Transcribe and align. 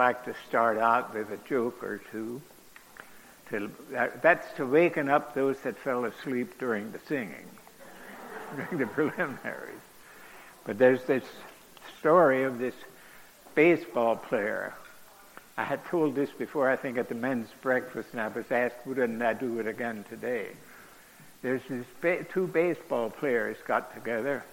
like 0.00 0.24
to 0.24 0.34
start 0.48 0.78
out 0.78 1.12
with 1.12 1.30
a 1.30 1.36
joke 1.46 1.84
or 1.84 2.00
two. 2.10 2.40
To, 3.50 3.70
that, 3.90 4.22
that's 4.22 4.50
to 4.54 4.64
waken 4.64 5.10
up 5.10 5.34
those 5.34 5.60
that 5.60 5.76
fell 5.76 6.06
asleep 6.06 6.58
during 6.58 6.90
the 6.90 6.98
singing, 7.06 7.44
during 8.56 8.78
the 8.78 8.86
preliminaries. 8.86 9.84
But 10.64 10.78
there's 10.78 11.02
this 11.02 11.24
story 11.98 12.44
of 12.44 12.58
this 12.58 12.74
baseball 13.54 14.16
player. 14.16 14.72
I 15.58 15.64
had 15.64 15.84
told 15.84 16.14
this 16.14 16.30
before, 16.30 16.70
I 16.70 16.76
think, 16.76 16.96
at 16.96 17.10
the 17.10 17.14
men's 17.14 17.50
breakfast, 17.60 18.08
and 18.12 18.22
I 18.22 18.28
was 18.28 18.50
asked, 18.50 18.76
wouldn't 18.86 19.20
I 19.20 19.34
do 19.34 19.60
it 19.60 19.66
again 19.66 20.06
today? 20.08 20.46
There's 21.42 21.60
these 21.68 21.84
ba- 22.00 22.24
two 22.24 22.46
baseball 22.46 23.10
players 23.10 23.58
got 23.66 23.92
together, 23.92 24.44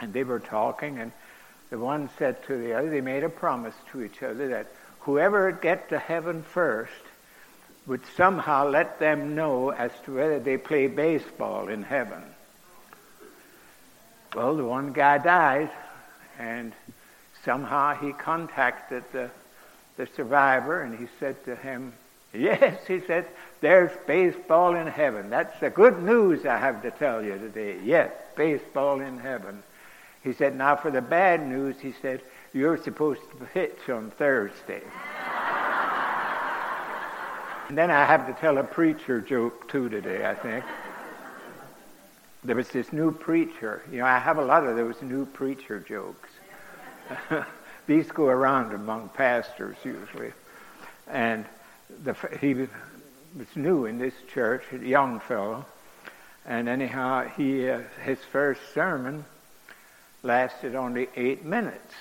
and 0.00 0.14
they 0.14 0.24
were 0.24 0.40
talking, 0.40 0.98
and 0.98 1.12
the 1.72 1.78
one 1.78 2.10
said 2.18 2.44
to 2.44 2.58
the 2.58 2.74
other, 2.74 2.90
they 2.90 3.00
made 3.00 3.24
a 3.24 3.30
promise 3.30 3.74
to 3.90 4.02
each 4.02 4.22
other 4.22 4.48
that 4.48 4.66
whoever 5.00 5.50
get 5.52 5.88
to 5.88 5.98
heaven 5.98 6.42
first 6.42 6.92
would 7.86 8.02
somehow 8.14 8.68
let 8.68 9.00
them 9.00 9.34
know 9.34 9.70
as 9.70 9.90
to 10.04 10.16
whether 10.16 10.38
they 10.38 10.58
play 10.58 10.86
baseball 10.86 11.68
in 11.68 11.82
heaven. 11.82 12.22
Well, 14.36 14.54
the 14.54 14.66
one 14.66 14.92
guy 14.92 15.16
died, 15.16 15.70
and 16.38 16.74
somehow 17.42 17.94
he 17.94 18.12
contacted 18.12 19.04
the, 19.12 19.30
the 19.96 20.06
survivor, 20.14 20.82
and 20.82 20.98
he 20.98 21.06
said 21.18 21.42
to 21.46 21.56
him, 21.56 21.94
Yes, 22.34 22.86
he 22.86 23.00
said, 23.00 23.26
there's 23.62 23.92
baseball 24.06 24.74
in 24.74 24.88
heaven. 24.88 25.30
That's 25.30 25.58
the 25.60 25.70
good 25.70 26.02
news 26.02 26.44
I 26.44 26.58
have 26.58 26.82
to 26.82 26.90
tell 26.90 27.24
you 27.24 27.38
today. 27.38 27.78
Yes, 27.82 28.12
baseball 28.36 29.00
in 29.00 29.18
heaven. 29.18 29.62
He 30.22 30.32
said, 30.32 30.56
now 30.56 30.76
for 30.76 30.90
the 30.90 31.02
bad 31.02 31.46
news, 31.46 31.80
he 31.80 31.92
said, 32.00 32.22
you're 32.52 32.76
supposed 32.76 33.22
to 33.30 33.46
pitch 33.46 33.88
on 33.88 34.10
Thursday. 34.12 34.82
and 37.68 37.76
then 37.76 37.90
I 37.90 38.04
have 38.04 38.26
to 38.26 38.32
tell 38.34 38.58
a 38.58 38.64
preacher 38.64 39.20
joke 39.20 39.68
too 39.68 39.88
today, 39.88 40.26
I 40.26 40.34
think. 40.34 40.64
There 42.44 42.56
was 42.56 42.68
this 42.68 42.92
new 42.92 43.10
preacher. 43.10 43.82
You 43.90 43.98
know, 43.98 44.04
I 44.04 44.18
have 44.18 44.38
a 44.38 44.44
lot 44.44 44.66
of 44.66 44.76
those 44.76 45.00
new 45.00 45.26
preacher 45.26 45.80
jokes. 45.80 46.28
These 47.86 48.10
go 48.10 48.26
around 48.26 48.74
among 48.74 49.08
pastors 49.10 49.76
usually. 49.84 50.32
And 51.08 51.44
the, 52.04 52.14
he 52.40 52.54
was 52.54 52.68
new 53.56 53.86
in 53.86 53.98
this 53.98 54.14
church, 54.32 54.62
a 54.72 54.78
young 54.78 55.20
fellow. 55.20 55.64
And 56.44 56.68
anyhow, 56.68 57.28
he, 57.36 57.68
uh, 57.68 57.82
his 58.04 58.18
first 58.30 58.60
sermon 58.74 59.24
lasted 60.22 60.74
only 60.74 61.08
eight 61.16 61.44
minutes. 61.44 61.94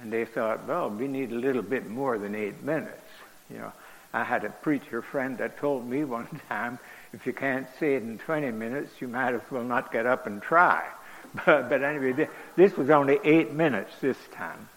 And 0.00 0.12
they 0.12 0.24
thought, 0.24 0.66
well, 0.66 0.90
we 0.90 1.08
need 1.08 1.30
a 1.32 1.36
little 1.36 1.62
bit 1.62 1.88
more 1.88 2.18
than 2.18 2.34
eight 2.34 2.62
minutes. 2.62 3.00
You 3.50 3.58
know, 3.58 3.72
I 4.12 4.24
had 4.24 4.44
a 4.44 4.50
preacher 4.50 5.02
friend 5.02 5.38
that 5.38 5.58
told 5.58 5.88
me 5.88 6.04
one 6.18 6.28
time, 6.48 6.78
if 7.12 7.26
you 7.26 7.32
can't 7.32 7.66
say 7.78 7.94
it 7.94 8.02
in 8.02 8.18
20 8.18 8.50
minutes, 8.50 9.00
you 9.00 9.08
might 9.08 9.34
as 9.34 9.42
well 9.50 9.64
not 9.64 9.92
get 9.92 10.06
up 10.06 10.26
and 10.26 10.42
try. 10.42 10.84
But, 11.46 11.68
but 11.68 11.82
anyway, 11.82 12.28
this 12.54 12.76
was 12.76 12.90
only 12.90 13.18
eight 13.24 13.50
minutes 13.52 13.90
this 14.00 14.18
time. 14.34 14.68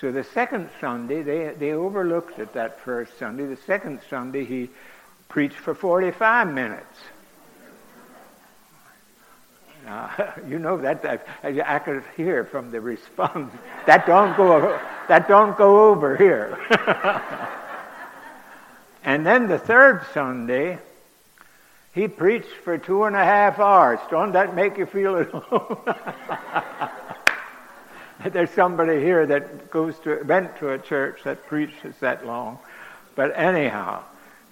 So 0.00 0.10
the 0.10 0.24
second 0.24 0.68
Sunday, 0.80 1.22
they, 1.22 1.54
they 1.56 1.72
overlooked 1.72 2.40
it 2.40 2.54
that 2.54 2.80
first 2.80 3.16
Sunday. 3.18 3.46
The 3.46 3.56
second 3.56 4.00
Sunday, 4.10 4.44
he 4.44 4.70
preached 5.28 5.56
for 5.56 5.74
45 5.74 6.52
minutes. 6.52 6.98
You 10.46 10.58
know 10.58 10.76
that, 10.78 11.26
I 11.42 11.78
could 11.78 12.02
hear 12.16 12.44
from 12.44 12.70
the 12.70 12.80
response 12.80 13.52
that 13.86 14.06
don't 14.06 14.36
go 14.36 14.78
that 15.08 15.28
don't 15.28 15.56
go 15.56 15.90
over 15.90 16.16
here. 16.16 16.58
and 19.04 19.24
then 19.24 19.46
the 19.48 19.58
third 19.58 20.04
Sunday, 20.12 20.78
he 21.94 22.08
preached 22.08 22.52
for 22.64 22.76
two 22.78 23.04
and 23.04 23.14
a 23.14 23.24
half 23.24 23.60
hours. 23.60 24.00
Don't 24.10 24.32
that 24.32 24.54
make 24.54 24.76
you 24.78 24.86
feel 24.86 25.16
at 25.16 25.30
home? 25.30 25.78
There's 28.32 28.50
somebody 28.50 28.98
here 29.00 29.26
that 29.26 29.70
goes 29.70 29.96
to 30.00 30.22
went 30.24 30.56
to 30.58 30.70
a 30.70 30.78
church 30.78 31.20
that 31.24 31.46
preaches 31.46 31.94
that 32.00 32.26
long. 32.26 32.58
But 33.14 33.32
anyhow, 33.36 34.02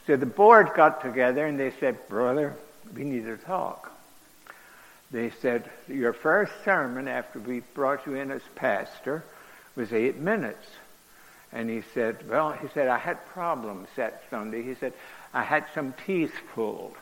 so 0.06 0.16
the 0.16 0.26
board 0.26 0.70
got 0.76 1.02
together 1.02 1.46
and 1.46 1.58
they 1.58 1.72
said, 1.80 2.08
Brother, 2.08 2.54
we 2.94 3.02
need 3.04 3.24
to 3.24 3.36
talk 3.36 3.93
they 5.14 5.30
said, 5.40 5.70
Your 5.86 6.12
first 6.12 6.52
sermon 6.64 7.06
after 7.06 7.38
we 7.38 7.60
brought 7.60 8.04
you 8.04 8.16
in 8.16 8.32
as 8.32 8.42
pastor 8.56 9.22
was 9.76 9.92
eight 9.92 10.16
minutes. 10.16 10.66
And 11.52 11.70
he 11.70 11.82
said, 11.94 12.28
Well, 12.28 12.50
he 12.50 12.66
said, 12.74 12.88
I 12.88 12.98
had 12.98 13.24
problems 13.26 13.88
that 13.94 14.24
Sunday. 14.28 14.62
He 14.62 14.74
said, 14.74 14.92
I 15.32 15.44
had 15.44 15.66
some 15.72 15.94
teeth 16.04 16.34
pulled. 16.52 16.96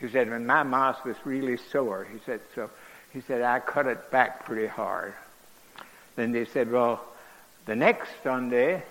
He 0.00 0.08
said, 0.08 0.28
when 0.28 0.44
my 0.44 0.64
mouth 0.64 1.04
was 1.04 1.14
really 1.24 1.56
sore, 1.56 2.04
he 2.12 2.18
said, 2.26 2.40
so 2.56 2.68
he 3.12 3.20
said, 3.20 3.42
I 3.42 3.60
cut 3.60 3.86
it 3.86 4.10
back 4.10 4.44
pretty 4.44 4.66
hard. 4.66 5.14
Then 6.16 6.32
they 6.32 6.46
said, 6.46 6.68
Well, 6.68 7.00
the 7.66 7.76
next 7.76 8.10
Sunday, 8.24 8.82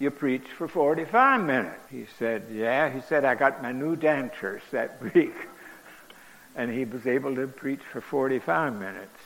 you 0.00 0.10
preached 0.10 0.48
for 0.48 0.66
45 0.66 1.44
minutes. 1.44 1.78
He 1.92 2.06
said, 2.18 2.46
Yeah. 2.50 2.90
He 2.90 3.02
said, 3.02 3.24
I 3.24 3.36
got 3.36 3.62
my 3.62 3.70
new 3.70 3.94
dentures 3.94 4.62
that 4.72 5.00
week 5.14 5.36
and 6.56 6.70
he 6.70 6.84
was 6.84 7.06
able 7.06 7.34
to 7.36 7.46
preach 7.46 7.80
for 7.92 8.00
45 8.00 8.78
minutes. 8.78 9.18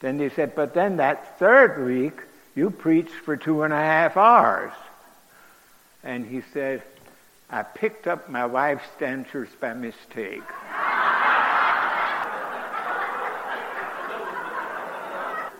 Then 0.00 0.18
he 0.18 0.28
said, 0.28 0.54
but 0.54 0.74
then 0.74 0.98
that 0.98 1.38
third 1.38 1.84
week, 1.84 2.20
you 2.54 2.70
preached 2.70 3.14
for 3.24 3.36
two 3.36 3.62
and 3.62 3.72
a 3.72 3.76
half 3.76 4.16
hours. 4.16 4.72
And 6.02 6.24
he 6.24 6.42
said, 6.52 6.82
I 7.50 7.62
picked 7.62 8.06
up 8.06 8.28
my 8.28 8.46
wife's 8.46 8.88
dentures 9.00 9.48
by 9.58 9.74
mistake. 9.74 10.42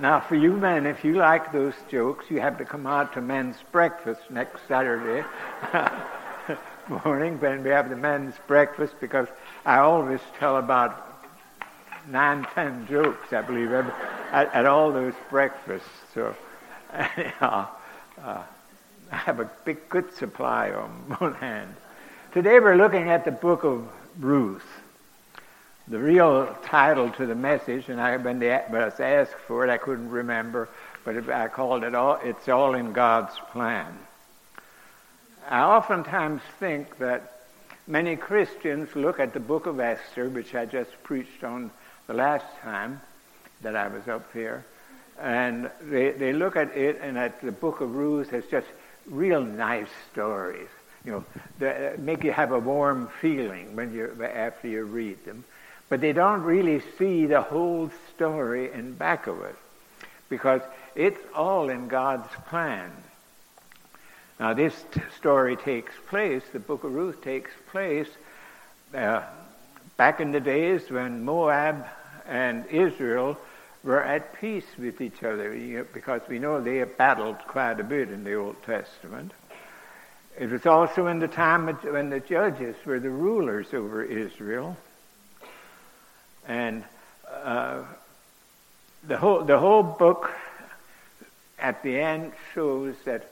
now, 0.00 0.20
for 0.20 0.36
you 0.36 0.52
men, 0.52 0.86
if 0.86 1.04
you 1.04 1.14
like 1.14 1.50
those 1.50 1.74
jokes, 1.90 2.30
you 2.30 2.40
have 2.40 2.58
to 2.58 2.64
come 2.64 2.86
out 2.86 3.14
to 3.14 3.20
men's 3.20 3.56
breakfast 3.72 4.20
next 4.30 4.60
Saturday 4.68 5.26
morning 6.88 7.38
when 7.40 7.62
we 7.62 7.70
have 7.70 7.90
the 7.90 7.96
men's 7.96 8.34
breakfast 8.46 8.94
because 9.00 9.28
I 9.64 9.78
always 9.78 10.20
tell 10.38 10.56
about 10.56 11.08
nine, 12.08 12.46
ten 12.54 12.86
jokes, 12.86 13.32
I 13.32 13.42
believe, 13.42 13.72
at, 13.72 13.86
at 14.32 14.66
all 14.66 14.92
those 14.92 15.14
breakfasts. 15.28 15.88
So, 16.14 16.34
anyhow, 16.92 17.68
uh, 18.22 18.42
I 19.12 19.16
have 19.16 19.40
a 19.40 19.50
big, 19.64 19.88
good 19.88 20.14
supply 20.14 20.70
on 20.70 20.90
one 21.18 21.34
hand. 21.34 21.74
Today 22.32 22.58
we're 22.60 22.76
looking 22.76 23.08
at 23.08 23.24
the 23.24 23.32
book 23.32 23.64
of 23.64 23.88
Ruth. 24.18 24.66
The 25.88 25.98
real 25.98 26.54
title 26.64 27.10
to 27.12 27.26
the 27.26 27.34
message, 27.34 27.88
and 27.88 28.00
I, 28.00 28.16
when, 28.18 28.38
they, 28.38 28.62
when 28.68 28.82
I 28.82 28.86
was 28.86 29.00
asked 29.00 29.38
for 29.46 29.64
it, 29.64 29.70
I 29.70 29.78
couldn't 29.78 30.10
remember, 30.10 30.68
but 31.04 31.30
I 31.30 31.48
called 31.48 31.84
it 31.84 31.94
all, 31.94 32.18
It's 32.22 32.46
All 32.48 32.74
in 32.74 32.92
God's 32.92 33.34
Plan. 33.52 33.98
I 35.48 35.62
oftentimes 35.62 36.42
think 36.60 36.98
that 36.98 37.38
Many 37.90 38.16
Christians 38.16 38.94
look 38.94 39.18
at 39.18 39.32
the 39.32 39.40
book 39.40 39.64
of 39.64 39.80
Esther, 39.80 40.28
which 40.28 40.54
I 40.54 40.66
just 40.66 40.90
preached 41.04 41.42
on 41.42 41.70
the 42.06 42.12
last 42.12 42.44
time 42.60 43.00
that 43.62 43.74
I 43.74 43.88
was 43.88 44.06
up 44.06 44.30
here, 44.34 44.62
and 45.18 45.70
they, 45.80 46.10
they 46.10 46.34
look 46.34 46.54
at 46.54 46.76
it 46.76 47.00
and 47.00 47.16
at 47.16 47.40
the 47.40 47.50
book 47.50 47.80
of 47.80 47.96
Ruth 47.96 48.34
as 48.34 48.44
just 48.50 48.66
real 49.06 49.42
nice 49.42 49.88
stories. 50.12 50.68
You 51.02 51.12
know, 51.12 51.24
that 51.60 51.98
make 51.98 52.24
you 52.24 52.32
have 52.32 52.52
a 52.52 52.58
warm 52.58 53.08
feeling 53.22 53.74
when 53.74 53.94
you 53.94 54.22
after 54.22 54.68
you 54.68 54.84
read 54.84 55.24
them, 55.24 55.44
but 55.88 56.02
they 56.02 56.12
don't 56.12 56.42
really 56.42 56.82
see 56.98 57.24
the 57.24 57.40
whole 57.40 57.90
story 58.14 58.70
in 58.70 58.92
back 58.92 59.26
of 59.26 59.40
it, 59.40 59.56
because 60.28 60.60
it's 60.94 61.18
all 61.34 61.70
in 61.70 61.88
God's 61.88 62.28
plan. 62.50 62.92
Now, 64.40 64.54
this 64.54 64.84
t- 64.92 65.00
story 65.16 65.56
takes 65.56 65.92
place, 66.08 66.42
the 66.52 66.60
book 66.60 66.84
of 66.84 66.94
Ruth 66.94 67.22
takes 67.22 67.50
place 67.72 68.08
uh, 68.94 69.22
back 69.96 70.20
in 70.20 70.30
the 70.30 70.40
days 70.40 70.88
when 70.90 71.24
Moab 71.24 71.84
and 72.26 72.64
Israel 72.66 73.36
were 73.82 74.02
at 74.02 74.38
peace 74.40 74.66
with 74.78 75.00
each 75.00 75.24
other, 75.24 75.84
because 75.92 76.20
we 76.28 76.38
know 76.38 76.60
they 76.60 76.82
battled 76.84 77.38
quite 77.48 77.80
a 77.80 77.84
bit 77.84 78.10
in 78.10 78.22
the 78.22 78.34
Old 78.34 78.62
Testament. 78.62 79.32
It 80.38 80.50
was 80.50 80.66
also 80.66 81.08
in 81.08 81.18
the 81.18 81.28
time 81.28 81.66
when 81.66 82.10
the 82.10 82.20
judges 82.20 82.76
were 82.86 83.00
the 83.00 83.10
rulers 83.10 83.74
over 83.74 84.04
Israel. 84.04 84.76
And 86.46 86.84
uh, 87.28 87.82
the, 89.04 89.16
whole, 89.16 89.42
the 89.42 89.58
whole 89.58 89.82
book 89.82 90.30
at 91.58 91.82
the 91.82 91.98
end 91.98 92.32
shows 92.54 92.94
that 93.04 93.28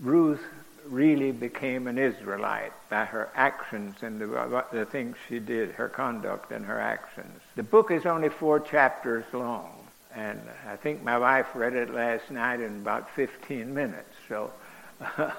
Ruth 0.00 0.42
really 0.88 1.32
became 1.32 1.86
an 1.86 1.98
Israelite 1.98 2.72
by 2.88 3.04
her 3.04 3.28
actions 3.34 3.96
and 4.02 4.20
the, 4.20 4.64
the 4.72 4.84
things 4.84 5.16
she 5.28 5.38
did, 5.38 5.72
her 5.72 5.88
conduct 5.88 6.52
and 6.52 6.64
her 6.64 6.80
actions. 6.80 7.40
The 7.56 7.62
book 7.62 7.90
is 7.90 8.06
only 8.06 8.28
four 8.28 8.60
chapters 8.60 9.24
long, 9.32 9.72
And 10.14 10.40
I 10.68 10.76
think 10.76 11.02
my 11.02 11.18
wife 11.18 11.46
read 11.54 11.74
it 11.74 11.92
last 11.92 12.30
night 12.30 12.60
in 12.60 12.76
about 12.76 13.10
15 13.10 13.74
minutes. 13.74 14.14
So 14.28 14.52
uh, 15.18 15.30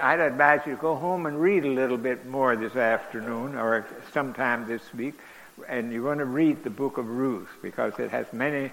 I'd 0.00 0.20
advise 0.20 0.60
you 0.66 0.76
to 0.76 0.80
go 0.80 0.94
home 0.94 1.26
and 1.26 1.40
read 1.40 1.64
a 1.64 1.70
little 1.70 1.98
bit 1.98 2.26
more 2.26 2.56
this 2.56 2.76
afternoon 2.76 3.56
or 3.56 3.86
sometime 4.12 4.66
this 4.66 4.82
week. 4.94 5.18
And 5.68 5.92
you're 5.92 6.02
going 6.02 6.18
to 6.18 6.24
read 6.24 6.64
the 6.64 6.70
book 6.70 6.98
of 6.98 7.08
Ruth 7.08 7.50
because 7.60 7.98
it 7.98 8.10
has 8.10 8.32
many, 8.32 8.70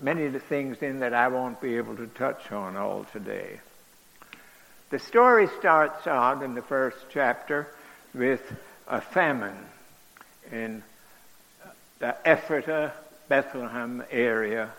many 0.00 0.28
things 0.38 0.82
in 0.82 1.00
that 1.00 1.14
I 1.14 1.28
won't 1.28 1.60
be 1.60 1.76
able 1.76 1.96
to 1.96 2.06
touch 2.08 2.52
on 2.52 2.76
all 2.76 3.04
today. 3.12 3.60
The 4.88 5.00
story 5.00 5.48
starts 5.58 6.06
out 6.06 6.44
in 6.44 6.54
the 6.54 6.62
first 6.62 6.98
chapter 7.10 7.66
with 8.14 8.40
a 8.86 9.00
famine 9.00 9.58
in 10.52 10.84
the 11.98 12.14
Ephrathah, 12.24 12.92
Bethlehem 13.28 14.04
area, 14.12 14.70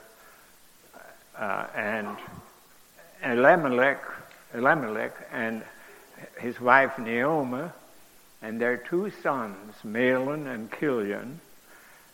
uh, 1.37 1.65
and 1.75 2.15
Elimelech, 3.21 4.01
Elimelech 4.53 5.13
and 5.33 5.61
his 6.39 6.57
wife 6.61 6.97
Naomi 6.97 7.69
and 8.41 8.61
their 8.61 8.77
two 8.77 9.11
sons, 9.23 9.75
Mahlon 9.85 10.47
and 10.47 10.71
Chilion, 10.79 11.41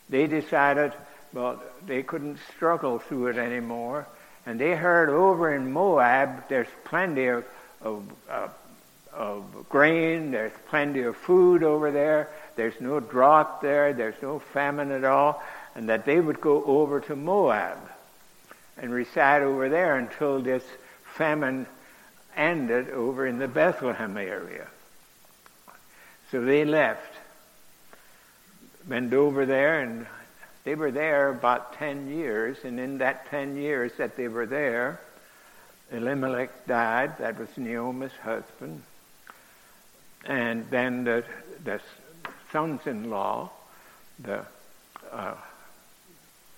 they 0.08 0.26
decided, 0.26 0.92
well, 1.32 1.62
they 1.86 2.02
couldn't 2.02 2.38
struggle 2.56 2.98
through 2.98 3.28
it 3.28 3.36
anymore. 3.36 4.08
And 4.46 4.60
they 4.60 4.74
heard 4.74 5.10
over 5.10 5.54
in 5.54 5.72
Moab, 5.72 6.48
there's 6.48 6.66
plenty 6.84 7.28
of, 7.28 7.44
of, 7.84 8.02
uh, 8.28 8.48
of 9.12 9.68
grain, 9.68 10.32
there's 10.32 10.52
plenty 10.68 11.02
of 11.02 11.16
food 11.16 11.62
over 11.62 11.92
there, 11.92 12.30
there's 12.56 12.80
no 12.80 12.98
drought 12.98 13.62
there, 13.62 13.92
there's 13.92 14.20
no 14.20 14.40
famine 14.40 14.90
at 14.90 15.04
all, 15.04 15.42
and 15.76 15.88
that 15.88 16.04
they 16.04 16.18
would 16.18 16.40
go 16.40 16.64
over 16.64 17.00
to 17.00 17.14
Moab 17.14 17.78
and 18.76 18.92
reside 18.92 19.42
over 19.42 19.68
there 19.68 19.96
until 19.96 20.40
this 20.40 20.64
famine 21.04 21.66
ended 22.36 22.90
over 22.90 23.26
in 23.26 23.38
the 23.38 23.48
Bethlehem 23.48 24.16
area. 24.16 24.66
So 26.30 26.44
they 26.44 26.64
left, 26.64 27.14
went 28.88 29.12
over 29.12 29.46
there, 29.46 29.80
and 29.80 30.06
they 30.64 30.74
were 30.74 30.90
there 30.90 31.28
about 31.28 31.74
10 31.74 32.08
years. 32.08 32.56
And 32.64 32.80
in 32.80 32.98
that 32.98 33.30
10 33.30 33.56
years 33.56 33.92
that 33.98 34.16
they 34.16 34.28
were 34.28 34.46
there, 34.46 35.00
Elimelech 35.94 36.66
died. 36.66 37.18
That 37.18 37.38
was 37.38 37.48
Naomi's 37.56 38.12
husband. 38.22 38.82
And 40.26 40.68
then 40.70 41.04
the, 41.04 41.24
the 41.62 41.80
sons-in-law, 42.52 43.50
the 44.18 44.44
uh, 45.12 45.34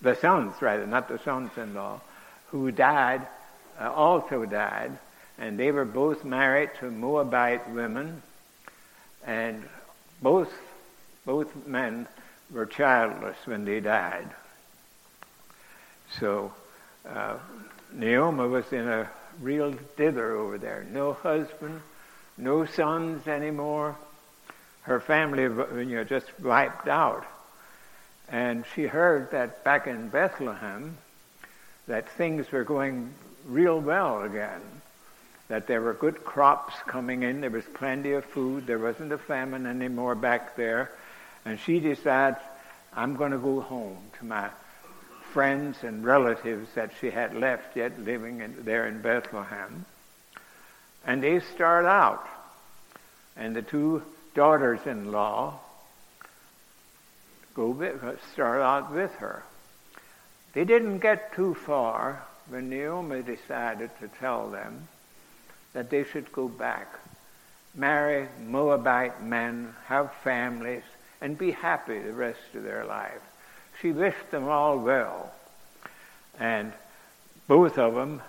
the 0.01 0.15
sons 0.15 0.53
rather, 0.61 0.85
not 0.85 1.07
the 1.07 1.19
sons-in-law, 1.19 1.99
who 2.49 2.71
died, 2.71 3.25
uh, 3.79 3.91
also 3.91 4.45
died, 4.45 4.97
and 5.37 5.59
they 5.59 5.71
were 5.71 5.85
both 5.85 6.23
married 6.23 6.69
to 6.79 6.91
Moabite 6.91 7.69
women, 7.71 8.21
and 9.25 9.63
both, 10.21 10.51
both 11.25 11.53
men 11.65 12.07
were 12.51 12.65
childless 12.65 13.37
when 13.45 13.65
they 13.65 13.79
died. 13.79 14.29
So 16.19 16.53
uh, 17.07 17.37
Naomi 17.91 18.47
was 18.47 18.71
in 18.71 18.87
a 18.87 19.09
real 19.41 19.73
dither 19.95 20.35
over 20.35 20.57
there. 20.57 20.85
No 20.91 21.13
husband, 21.13 21.81
no 22.37 22.65
sons 22.65 23.27
anymore. 23.27 23.95
Her 24.81 24.99
family, 24.99 25.43
you 25.43 25.95
know, 25.95 26.03
just 26.03 26.27
wiped 26.39 26.87
out. 26.87 27.25
And 28.29 28.65
she 28.75 28.83
heard 28.87 29.31
that 29.31 29.63
back 29.63 29.87
in 29.87 30.09
Bethlehem, 30.09 30.97
that 31.87 32.09
things 32.09 32.51
were 32.51 32.63
going 32.63 33.13
real 33.45 33.79
well 33.79 34.23
again 34.23 34.61
that 35.47 35.67
there 35.67 35.81
were 35.81 35.93
good 35.93 36.23
crops 36.25 36.73
coming 36.87 37.23
in, 37.23 37.41
there 37.41 37.49
was 37.49 37.63
plenty 37.73 38.11
of 38.13 38.25
food, 38.25 38.67
there 38.67 38.79
wasn't 38.79 39.11
a 39.11 39.17
famine 39.17 39.65
anymore 39.65 40.15
back 40.15 40.55
there. 40.55 40.91
And 41.45 41.59
she 41.59 41.79
decides, 41.79 42.39
I'm 42.93 43.15
going 43.15 43.31
to 43.31 43.37
go 43.37 43.61
home 43.61 43.97
to 44.19 44.25
my 44.25 44.49
friends 45.37 45.83
and 45.83 46.03
relatives 46.03 46.67
that 46.73 46.89
she 46.99 47.11
had 47.11 47.35
left 47.35 47.77
yet 47.77 47.99
living 47.99 48.41
in, 48.41 48.55
there 48.65 48.87
in 48.87 49.03
Bethlehem. 49.03 49.85
And 51.05 51.21
they 51.21 51.41
start 51.41 51.85
out. 51.85 52.27
And 53.35 53.55
the 53.55 53.61
two 53.61 54.01
daughters-in-law 54.33 55.59
go 57.53 57.67
with, 57.67 58.01
start 58.33 58.61
out 58.63 58.91
with 58.91 59.11
her. 59.17 59.43
They 60.53 60.65
didn't 60.65 61.01
get 61.01 61.35
too 61.35 61.53
far 61.53 62.23
when 62.49 62.71
Naomi 62.71 63.21
decided 63.21 63.91
to 63.99 64.07
tell 64.07 64.49
them 64.49 64.87
that 65.73 65.91
they 65.91 66.03
should 66.03 66.31
go 66.31 66.47
back, 66.47 66.87
marry 67.75 68.27
Moabite 68.43 69.21
men, 69.21 69.75
have 69.85 70.11
families, 70.23 70.81
and 71.21 71.37
be 71.37 71.51
happy 71.51 71.99
the 71.99 72.11
rest 72.11 72.55
of 72.55 72.63
their 72.63 72.85
life. 72.85 73.21
She 73.81 73.91
wished 73.91 74.31
them 74.31 74.47
all 74.47 74.77
well. 74.77 75.31
And 76.39 76.73
both 77.47 77.77
of 77.77 77.95
them 77.95 78.21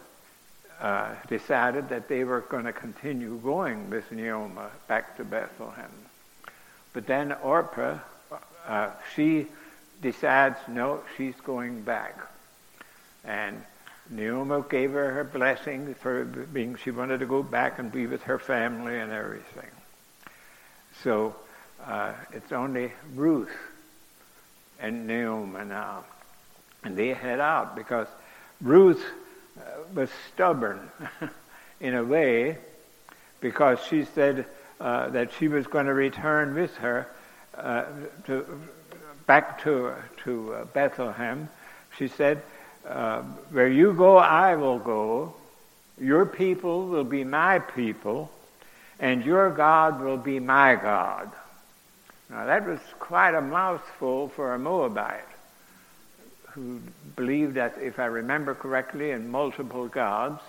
uh, 0.81 1.15
decided 1.29 1.89
that 1.89 2.09
they 2.09 2.25
were 2.25 2.41
going 2.43 2.65
to 2.65 2.73
continue 2.73 3.39
going 3.39 3.91
with 3.91 4.11
Naomi 4.13 4.63
back 4.87 5.17
to 5.17 5.25
Bethlehem. 5.25 5.91
But 6.93 7.07
then 7.07 7.33
Orpah, 7.33 7.99
uh, 8.67 8.91
she 9.15 9.47
decides, 10.01 10.57
no, 10.69 11.01
she's 11.17 11.35
going 11.37 11.83
back. 11.83 12.17
And 13.25 13.63
Naomi 14.11 14.63
gave 14.71 14.93
her 14.93 15.13
her 15.13 15.25
blessing 15.25 15.95
for 15.95 16.25
being, 16.25 16.77
she 16.77 16.91
wanted 16.91 17.21
to 17.21 17.27
go 17.27 17.43
back 17.43 17.79
and 17.79 17.93
be 17.93 18.07
with 18.07 18.23
her 18.23 18.39
family 18.39 18.99
and 18.99 19.13
everything. 19.13 19.71
So 21.03 21.35
uh, 21.85 22.13
it's 22.33 22.53
only 22.53 22.93
Ruth 23.15 23.51
and 24.79 25.07
Naomi 25.07 25.65
now. 25.65 26.05
And 26.85 26.97
they 26.97 27.09
head 27.09 27.41
out 27.41 27.77
because 27.77 28.07
Ruth 28.61 29.05
uh, 29.59 29.63
was 29.95 30.11
stubborn 30.33 30.91
in 31.81 31.95
a 31.95 32.05
way 32.05 32.59
because 33.41 33.79
she 33.89 34.05
said 34.05 34.47
uh, 34.81 35.09
that 35.11 35.33
she 35.39 35.49
was 35.49 35.67
going 35.67 35.87
to 35.87 35.95
return 35.95 36.55
with 36.55 36.77
her 36.77 37.09
uh, 37.57 37.85
to, 38.27 38.47
back 39.27 39.63
to, 39.63 39.93
to 40.25 40.55
uh, 40.55 40.65
Bethlehem. 40.67 41.49
She 41.97 42.09
said, 42.09 42.43
uh, 42.87 43.23
where 43.51 43.69
you 43.69 43.93
go, 43.93 44.17
I 44.17 44.57
will 44.57 44.79
go. 44.79 45.35
Your 46.01 46.25
people 46.25 46.87
will 46.87 47.05
be 47.05 47.25
my 47.25 47.59
people, 47.59 48.31
and 49.01 49.25
your 49.25 49.51
God 49.51 50.01
will 50.01 50.17
be 50.17 50.39
my 50.39 50.77
God. 50.77 51.31
Now 52.31 52.47
that 52.47 52.67
was 52.67 52.81
quite 52.99 53.35
a 53.35 53.41
mouthful 53.41 54.29
for 54.29 54.55
a 54.55 54.59
Moabite 54.59 55.25
who 56.53 56.81
believed 57.17 57.55
that, 57.55 57.77
if 57.81 57.99
I 57.99 58.07
remember 58.07 58.55
correctly, 58.55 59.11
in 59.13 59.31
multiple 59.31 59.87
gods. 59.87 60.43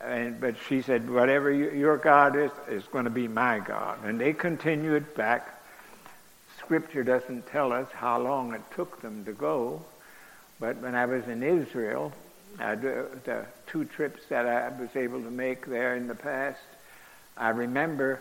And, 0.00 0.40
but 0.40 0.54
she 0.68 0.82
said, 0.82 1.10
whatever 1.10 1.50
you, 1.50 1.70
your 1.70 1.96
God 1.96 2.36
is, 2.36 2.52
is 2.68 2.84
going 2.84 3.04
to 3.04 3.10
be 3.10 3.28
my 3.28 3.58
God. 3.58 4.04
And 4.04 4.20
they 4.20 4.32
continued 4.32 5.14
back. 5.14 5.60
Scripture 6.58 7.02
doesn't 7.02 7.46
tell 7.48 7.72
us 7.72 7.88
how 7.92 8.20
long 8.20 8.54
it 8.54 8.62
took 8.74 9.02
them 9.02 9.24
to 9.24 9.32
go. 9.32 9.82
But 10.60 10.78
when 10.78 10.94
I 10.94 11.06
was 11.06 11.26
in 11.26 11.42
Israel, 11.42 12.12
I, 12.58 12.74
the 12.76 13.44
two 13.66 13.84
trips 13.84 14.22
that 14.28 14.46
I 14.46 14.68
was 14.80 14.94
able 14.94 15.22
to 15.22 15.30
make 15.30 15.66
there 15.66 15.96
in 15.96 16.06
the 16.06 16.14
past, 16.14 16.60
I 17.36 17.50
remember 17.50 18.20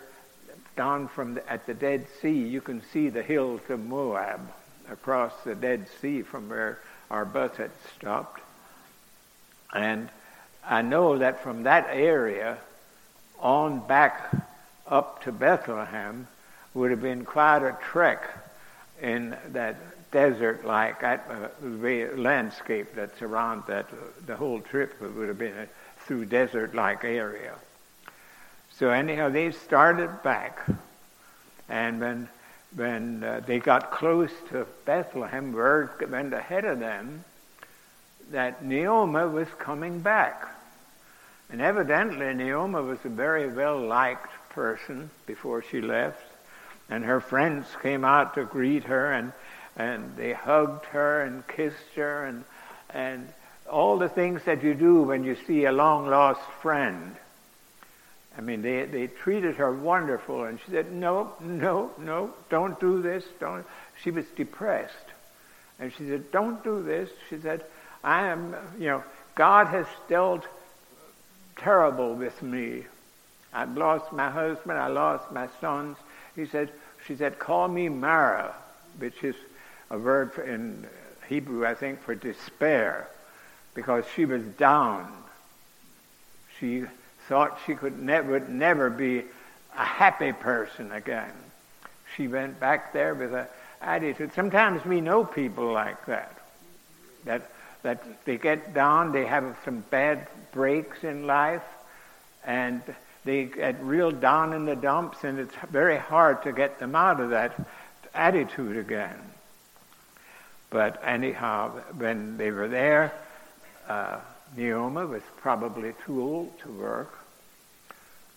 down 0.78 1.10
from 1.10 1.34
the, 1.34 1.52
at 1.52 1.66
the 1.66 1.74
Dead 1.74 2.08
Sea, 2.22 2.32
you 2.48 2.62
can 2.62 2.82
see 2.94 3.10
the 3.10 3.24
hills 3.24 3.62
of 3.68 3.80
Moab 3.80 4.40
across 4.90 5.34
the 5.44 5.56
Dead 5.56 5.88
Sea 6.00 6.22
from 6.22 6.48
where 6.48 6.80
our 7.12 7.26
bus 7.26 7.58
had 7.58 7.72
stopped. 7.98 8.42
And 9.74 10.10
I 10.66 10.82
know 10.82 11.18
that 11.18 11.44
from 11.44 11.64
that 11.64 11.88
area 11.92 12.58
on 13.40 13.86
back 13.86 14.32
up 14.88 15.24
to 15.24 15.32
Bethlehem 15.32 16.28
would 16.74 16.92
have 16.92 17.02
been 17.02 17.26
quite 17.26 17.64
a 17.64 17.78
trek 17.92 18.24
in 19.02 19.36
that 19.50 19.76
desert-like 20.12 21.04
uh, 21.04 21.18
landscape 22.16 22.96
that's 22.96 23.22
around 23.22 23.64
that. 23.68 23.88
The 24.26 24.36
whole 24.36 24.62
trip 24.62 25.02
would 25.02 25.28
have 25.28 25.38
been 25.38 25.68
through 26.06 26.26
desert-like 26.26 27.04
area. 27.04 27.54
So 28.78 28.92
anyhow, 28.92 29.30
they 29.30 29.52
started 29.52 30.22
back, 30.22 30.60
and 31.68 32.00
when 32.00 32.30
when 32.76 33.24
uh, 33.24 33.42
they 33.44 33.58
got 33.58 33.90
close 33.90 34.30
to 34.50 34.68
Bethlehem, 34.86 35.52
word 35.52 35.90
went 36.12 36.32
ahead 36.32 36.64
of 36.64 36.78
them 36.78 37.24
that 38.30 38.64
Naomi 38.64 39.26
was 39.26 39.48
coming 39.58 40.02
back. 40.02 40.48
And 41.50 41.60
evidently, 41.60 42.32
Naomi 42.36 42.82
was 42.82 43.00
a 43.04 43.10
very 43.10 43.48
well 43.48 43.80
liked 43.80 44.30
person 44.50 45.10
before 45.26 45.64
she 45.64 45.82
left, 45.82 46.22
and 46.88 47.04
her 47.04 47.20
friends 47.20 47.66
came 47.82 48.06
out 48.06 48.36
to 48.36 48.46
greet 48.46 48.84
her, 48.84 49.12
and 49.12 49.34
and 49.76 50.16
they 50.18 50.34
hugged 50.34 50.86
her 50.86 51.24
and 51.24 51.48
kissed 51.48 51.96
her 51.96 52.26
and 52.26 52.44
and 52.92 53.28
all 53.68 53.98
the 53.98 54.10
things 54.10 54.44
that 54.44 54.62
you 54.62 54.76
do 54.76 55.02
when 55.02 55.24
you 55.24 55.36
see 55.48 55.66
a 55.66 55.72
long 55.72 56.08
lost 56.08 56.42
friend. 56.62 57.16
I 58.38 58.42
mean, 58.42 58.62
they, 58.62 58.86
they 58.86 59.08
treated 59.08 59.56
her 59.56 59.74
wonderful, 59.74 60.44
and 60.44 60.60
she 60.64 60.72
said, 60.72 60.92
no, 60.92 61.34
no, 61.40 61.92
no, 61.98 62.32
don't 62.50 62.80
do 62.80 63.02
this. 63.02 63.24
Don't. 63.40 63.66
She 64.04 64.12
was 64.12 64.26
depressed. 64.36 64.94
And 65.80 65.92
she 65.92 66.08
said, 66.08 66.32
don't 66.32 66.64
do 66.64 66.84
this. 66.84 67.10
She 67.30 67.40
said, 67.40 67.64
I 68.04 68.28
am, 68.28 68.56
you 68.80 68.88
know, 68.88 69.04
God 69.34 69.68
has 69.68 69.88
dealt 70.08 70.46
terrible 71.56 72.14
with 72.14 72.42
me. 72.44 72.84
I've 73.54 73.76
lost 73.76 74.12
my 74.14 74.30
husband. 74.30 74.78
I 74.78 74.88
lost 74.88 75.32
my 75.32 75.48
sons. 75.60 75.98
He 76.36 76.46
said, 76.46 76.72
she 77.08 77.16
said, 77.16 77.40
call 77.40 77.68
me 77.68 77.90
Mara, 77.90 78.54
which 79.00 79.24
is 79.24 79.36
a 79.90 79.98
word 79.98 80.32
in 80.46 80.86
Hebrew, 81.28 81.66
I 81.66 81.74
think, 81.74 82.02
for 82.02 82.14
despair, 82.14 83.08
because 83.74 84.06
she 84.16 84.26
was 84.26 84.44
down. 84.44 85.12
She 86.60 86.86
thought 87.28 87.60
she 87.66 87.76
could 87.76 88.00
never, 88.00 88.32
would 88.32 88.50
never 88.50 88.90
be 88.90 89.24
a 89.78 89.84
happy 89.84 90.34
person 90.34 90.92
again. 90.92 91.32
She 92.16 92.28
went 92.28 92.60
back 92.60 92.94
there 92.94 93.14
with 93.14 93.34
an 93.34 93.48
attitude. 93.82 94.34
Sometimes 94.34 94.84
we 94.86 95.02
know 95.02 95.24
people 95.24 95.72
like 95.72 96.06
that, 96.06 96.38
that, 97.26 97.52
that 97.84 98.26
they 98.26 98.38
get 98.38 98.74
down, 98.74 99.12
they 99.12 99.26
have 99.26 99.58
some 99.66 99.84
bad 99.90 100.28
breaks 100.52 101.04
in 101.04 101.28
life, 101.28 101.64
and 102.46 102.82
they 103.26 103.46
get 103.46 103.82
real 103.84 104.12
down 104.12 104.54
in 104.54 104.66
the 104.66 104.76
dumps, 104.76 105.24
and 105.24 105.38
it's 105.38 105.54
very 105.70 105.98
hard 105.98 106.44
to 106.44 106.54
get 106.54 106.80
them 106.80 106.96
out 106.96 107.20
of 107.20 107.32
that 107.32 107.54
attitude 108.14 108.78
again. 108.78 109.20
But 110.70 111.02
anyhow, 111.04 111.72
when 111.98 112.38
they 112.38 112.52
were 112.52 112.68
there, 112.68 113.14
uh, 113.88 114.20
Naomi 114.56 115.06
was 115.06 115.24
probably 115.38 115.94
too 116.06 116.22
old 116.22 116.60
to 116.60 116.70
work. 116.72 117.14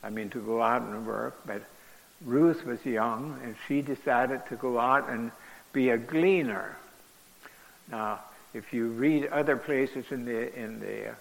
I 0.02 0.10
mean, 0.10 0.30
to 0.30 0.40
go 0.40 0.62
out 0.62 0.82
and 0.82 1.06
work, 1.06 1.40
but 1.46 1.62
Ruth 2.24 2.64
was 2.64 2.84
young, 2.84 3.38
and 3.42 3.54
she 3.66 3.82
decided 3.82 4.46
to 4.48 4.56
go 4.56 4.78
out 4.78 5.08
and 5.08 5.30
be 5.72 5.90
a 5.90 5.98
gleaner. 5.98 6.76
Now, 7.90 8.20
if 8.54 8.72
you 8.72 8.88
read 8.88 9.26
other 9.26 9.56
places 9.56 10.06
in 10.10 10.24
the 10.24 10.54
in 10.58 10.80
the 10.80 11.14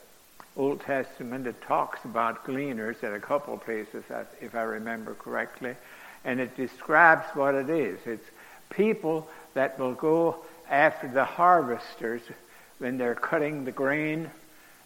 Old 0.57 0.81
Testament, 0.81 1.47
it 1.47 1.61
talks 1.61 2.03
about 2.03 2.45
gleaners 2.45 3.03
at 3.03 3.13
a 3.13 3.19
couple 3.19 3.57
places, 3.57 4.03
uh, 4.09 4.23
if 4.41 4.55
I 4.55 4.63
remember 4.63 5.13
correctly, 5.13 5.75
and 6.25 6.39
it 6.39 6.57
describes 6.57 7.25
what 7.33 7.55
it 7.55 7.69
is. 7.69 7.99
It's 8.05 8.25
people 8.69 9.27
that 9.53 9.79
will 9.79 9.93
go 9.93 10.43
after 10.69 11.07
the 11.07 11.25
harvesters 11.25 12.21
when 12.79 12.97
they're 12.97 13.15
cutting 13.15 13.65
the 13.65 13.71
grain 13.71 14.29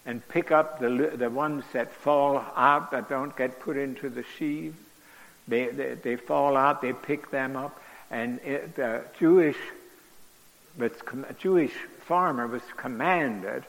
and 0.06 0.28
pick 0.28 0.52
up 0.52 0.80
the, 0.80 1.14
the 1.16 1.30
ones 1.30 1.64
that 1.74 1.92
fall 1.94 2.44
out 2.56 2.92
that 2.92 3.10
don't 3.10 3.36
get 3.38 3.60
put 3.60 3.78
into 3.78 4.10
the 4.10 4.24
sheaves. 4.38 4.78
They, 5.48 5.68
they, 5.68 5.96
they 5.96 6.16
fall 6.16 6.58
out, 6.58 6.82
they 6.82 6.94
pick 6.94 7.32
them 7.32 7.56
up, 7.56 7.82
and 8.12 8.40
it, 8.42 8.76
the 8.76 9.04
Jewish, 9.20 9.58
the 10.78 10.92
Jewish 11.40 11.74
farmer 12.06 12.48
was 12.48 12.62
commanded 12.78 13.64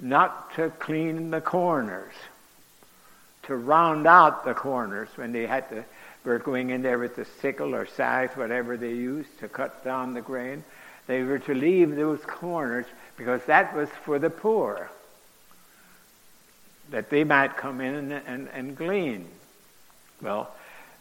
not 0.00 0.54
to 0.54 0.70
clean 0.70 1.30
the 1.30 1.40
corners, 1.40 2.14
to 3.44 3.56
round 3.56 4.06
out 4.06 4.44
the 4.44 4.54
corners 4.54 5.08
when 5.16 5.32
they 5.32 5.46
had 5.46 5.68
to, 5.70 5.84
were 6.24 6.38
going 6.38 6.70
in 6.70 6.82
there 6.82 6.98
with 6.98 7.16
the 7.16 7.24
sickle 7.40 7.74
or 7.74 7.86
scythe, 7.86 8.36
whatever 8.36 8.76
they 8.76 8.92
used 8.92 9.38
to 9.40 9.48
cut 9.48 9.84
down 9.84 10.14
the 10.14 10.20
grain. 10.20 10.62
They 11.06 11.22
were 11.22 11.38
to 11.40 11.54
leave 11.54 11.96
those 11.96 12.20
corners 12.20 12.84
because 13.16 13.40
that 13.46 13.74
was 13.74 13.88
for 14.04 14.18
the 14.18 14.30
poor 14.30 14.90
that 16.90 17.10
they 17.10 17.24
might 17.24 17.56
come 17.56 17.80
in 17.80 17.94
and, 17.94 18.12
and, 18.12 18.48
and 18.52 18.76
glean. 18.76 19.28
Well, 20.22 20.50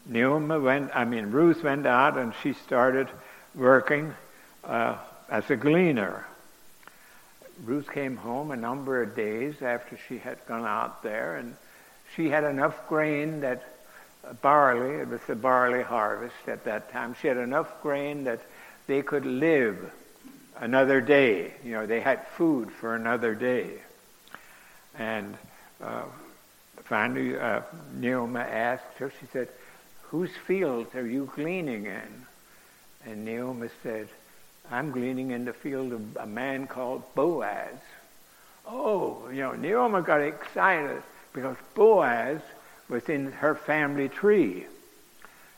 Naomi 0.05 0.59
went, 0.59 0.91
I 0.95 1.05
mean, 1.05 1.31
Ruth 1.31 1.63
went 1.63 1.85
out 1.85 2.17
and 2.17 2.33
she 2.41 2.53
started 2.53 3.09
working 3.55 4.13
uh, 4.63 4.97
as 5.29 5.49
a 5.49 5.55
gleaner. 5.55 6.25
Ruth 7.63 7.91
came 7.91 8.15
home 8.15 8.51
a 8.51 8.55
number 8.55 9.01
of 9.01 9.15
days 9.15 9.61
after 9.61 9.97
she 10.07 10.19
had 10.19 10.37
gone 10.45 10.65
out 10.65 11.01
there, 11.01 11.37
and 11.37 11.55
she 12.15 12.29
had 12.29 12.43
enough 12.43 12.87
grain 12.87 13.41
that 13.41 13.63
uh, 14.23 14.33
barley, 14.33 15.01
it 15.01 15.07
was 15.07 15.21
the 15.27 15.35
barley 15.35 15.81
harvest 15.81 16.35
at 16.47 16.63
that 16.65 16.91
time, 16.91 17.15
she 17.19 17.27
had 17.27 17.37
enough 17.37 17.81
grain 17.81 18.25
that 18.25 18.41
they 18.85 19.01
could 19.01 19.25
live 19.25 19.91
another 20.59 21.01
day. 21.01 21.51
You 21.63 21.71
know, 21.71 21.85
they 21.85 21.99
had 21.99 22.27
food 22.27 22.71
for 22.71 22.95
another 22.95 23.33
day. 23.33 23.69
And 24.97 25.37
uh, 25.81 26.03
finally, 26.83 27.37
uh, 27.37 27.61
asked 28.35 28.97
her, 28.97 29.11
she 29.19 29.27
said, 29.31 29.49
Whose 30.03 30.31
fields 30.45 30.95
are 30.95 31.05
you 31.05 31.31
gleaning 31.35 31.85
in? 31.85 32.25
And 33.05 33.25
Naomi 33.25 33.69
said, 33.83 34.07
I'm 34.71 34.91
gleaning 34.91 35.31
in 35.31 35.45
the 35.45 35.53
field 35.53 35.93
of 35.93 36.17
a 36.17 36.25
man 36.25 36.67
called 36.67 37.03
Boaz. 37.15 37.79
Oh, 38.65 39.29
you 39.29 39.41
know, 39.41 39.53
Naomi 39.53 40.01
got 40.01 40.21
excited 40.21 41.01
because 41.33 41.55
Boaz 41.73 42.41
was 42.89 43.07
in 43.09 43.31
her 43.31 43.55
family 43.55 44.09
tree, 44.09 44.65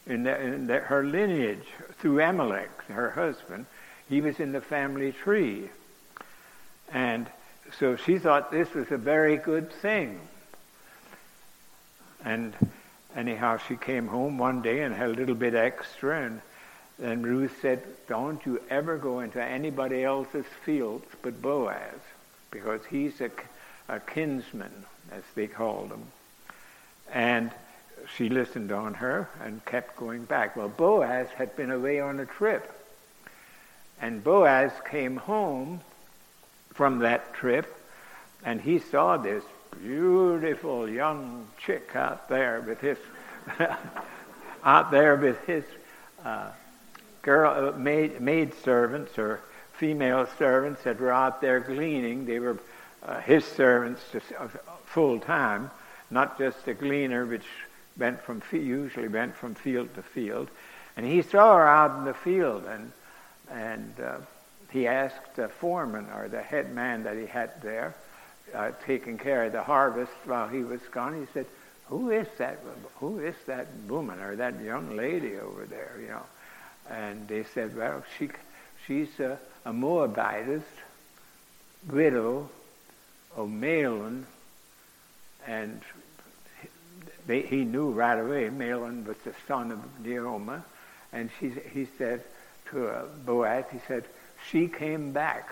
in, 0.05 0.23
the, 0.23 0.39
in 0.41 0.67
the, 0.67 0.79
her 0.79 1.03
lineage 1.03 1.65
through 1.99 2.21
Amalek, 2.21 2.69
her 2.87 3.11
husband. 3.11 3.65
He 4.07 4.21
was 4.21 4.39
in 4.39 4.51
the 4.51 4.61
family 4.61 5.11
tree. 5.11 5.69
And 6.91 7.27
so 7.77 7.95
she 7.95 8.17
thought 8.17 8.51
this 8.51 8.73
was 8.73 8.89
a 8.91 8.97
very 8.97 9.37
good 9.37 9.71
thing. 9.71 10.19
And 12.23 12.53
anyhow, 13.15 13.57
she 13.57 13.75
came 13.75 14.07
home 14.07 14.37
one 14.37 14.61
day 14.61 14.81
and 14.81 14.93
had 14.93 15.09
a 15.09 15.13
little 15.13 15.35
bit 15.35 15.55
extra, 15.55 16.25
and 16.25 16.41
then 16.97 17.21
Ruth 17.21 17.57
said, 17.61 17.81
Don't 18.07 18.45
you 18.45 18.61
ever 18.69 18.97
go 18.97 19.19
into 19.19 19.41
anybody 19.41 20.03
else's 20.03 20.45
fields 20.65 21.05
but 21.21 21.41
Boaz, 21.41 21.99
because 22.51 22.81
he's 22.89 23.21
a, 23.21 23.31
a 23.87 23.99
kinsman, 23.99 24.85
as 25.11 25.23
they 25.35 25.47
called 25.47 25.91
him. 25.91 26.03
And 27.11 27.51
she 28.15 28.29
listened 28.29 28.71
on 28.71 28.95
her 28.95 29.29
and 29.41 29.63
kept 29.65 29.95
going 29.95 30.25
back. 30.25 30.55
Well, 30.55 30.69
Boaz 30.69 31.27
had 31.35 31.55
been 31.55 31.71
away 31.71 31.99
on 31.99 32.19
a 32.19 32.25
trip. 32.25 32.75
And 34.01 34.23
Boaz 34.23 34.71
came 34.89 35.17
home 35.17 35.81
from 36.79 36.99
that 36.99 37.33
trip, 37.33 37.75
and 38.45 38.61
he 38.61 38.79
saw 38.79 39.17
this 39.17 39.43
beautiful 39.81 40.87
young 40.87 41.45
chick 41.57 41.93
out 41.93 42.29
there 42.29 42.61
with 42.65 42.79
his 42.79 42.97
out 44.63 44.89
there 44.89 45.17
with 45.17 45.37
his 45.45 45.65
uh, 46.23 46.49
girl 47.21 47.73
uh, 47.73 47.77
maid 47.77 48.21
maid 48.21 48.53
servants 48.63 49.19
or 49.19 49.41
female 49.73 50.25
servants 50.37 50.81
that 50.83 51.01
were 51.01 51.11
out 51.11 51.41
there 51.41 51.59
gleaning. 51.59 52.25
They 52.25 52.39
were 52.39 52.57
uh, 53.03 53.19
his 53.19 53.43
servants 53.43 54.01
uh, 54.15 54.47
full 54.85 55.19
time, 55.19 55.71
not 56.09 56.37
just 56.37 56.65
a 56.69 56.73
gleaner, 56.73 57.25
which 57.25 57.47
went 57.97 58.21
from 58.21 58.41
usually 58.53 59.09
went 59.09 59.35
from 59.35 59.53
field 59.53 59.93
to 59.95 60.01
field. 60.01 60.47
And 60.95 61.05
he 61.05 61.23
saw 61.23 61.57
her 61.57 61.67
out 61.67 61.97
in 61.97 62.05
the 62.05 62.13
field, 62.13 62.63
and 62.63 62.93
and 63.49 63.93
uh, 63.99 64.19
he 64.71 64.87
asked 64.87 65.35
the 65.35 65.49
foreman 65.49 66.07
or 66.15 66.27
the 66.27 66.41
head 66.41 66.73
man 66.73 67.03
that 67.03 67.17
he 67.17 67.25
had 67.25 67.61
there, 67.61 67.95
uh, 68.53 68.71
taking 68.85 69.17
care 69.17 69.45
of 69.45 69.51
the 69.51 69.63
harvest 69.63 70.11
while 70.25 70.47
he 70.47 70.63
was 70.63 70.81
gone. 70.91 71.19
He 71.19 71.27
said, 71.33 71.45
"Who 71.87 72.11
is 72.11 72.27
that? 72.37 72.59
Who 72.99 73.19
is 73.19 73.35
that 73.45 73.67
woman 73.87 74.19
or 74.19 74.35
that 74.35 74.61
young 74.61 74.95
lady 74.95 75.37
over 75.37 75.65
there?" 75.65 75.95
You 75.99 76.07
know, 76.07 76.25
and 76.89 77.27
they 77.27 77.43
said, 77.43 77.75
"Well, 77.75 78.03
she 78.17 78.29
she's 78.85 79.19
a, 79.19 79.39
a 79.65 79.73
widow 81.87 82.49
of 83.35 83.49
Mahlon, 83.49 84.25
and 85.47 85.81
they, 87.27 87.41
he 87.41 87.63
knew 87.63 87.91
right 87.91 88.19
away 88.19 88.49
Mahlon 88.49 89.05
was 89.05 89.17
the 89.23 89.33
son 89.47 89.71
of 89.71 89.79
Naomi, 90.05 90.57
and 91.13 91.29
she, 91.39 91.49
he 91.49 91.87
said 91.97 92.23
to 92.71 92.87
uh, 92.87 93.05
Boaz, 93.25 93.65
he 93.71 93.79
said, 93.87 94.03
she 94.47 94.67
came 94.67 95.11
back. 95.11 95.49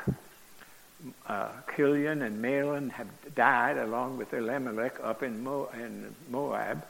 Uh, 1.27 1.50
Chilion 1.75 2.22
and 2.22 2.44
Mahlon 2.44 2.89
have 2.91 3.08
died 3.36 3.77
along 3.77 4.17
with 4.17 4.34
Elimelech 4.34 5.00
up 5.03 5.22
in, 5.22 5.44
Mo- 5.44 5.70
in 5.74 6.15
Moab, 6.29 6.84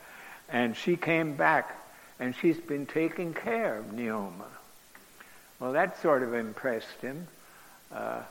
and 0.49 0.75
she 0.77 0.95
came 0.95 1.35
back, 1.35 1.75
and 2.19 2.33
she's 2.35 2.57
been 2.57 2.85
taking 2.85 3.33
care 3.33 3.77
of 3.77 3.91
Naomi. 3.91 4.45
Well, 5.59 5.73
that 5.73 6.01
sort 6.01 6.23
of 6.23 6.33
impressed 6.33 7.01
him. 7.01 7.27
Uh, 7.91 8.21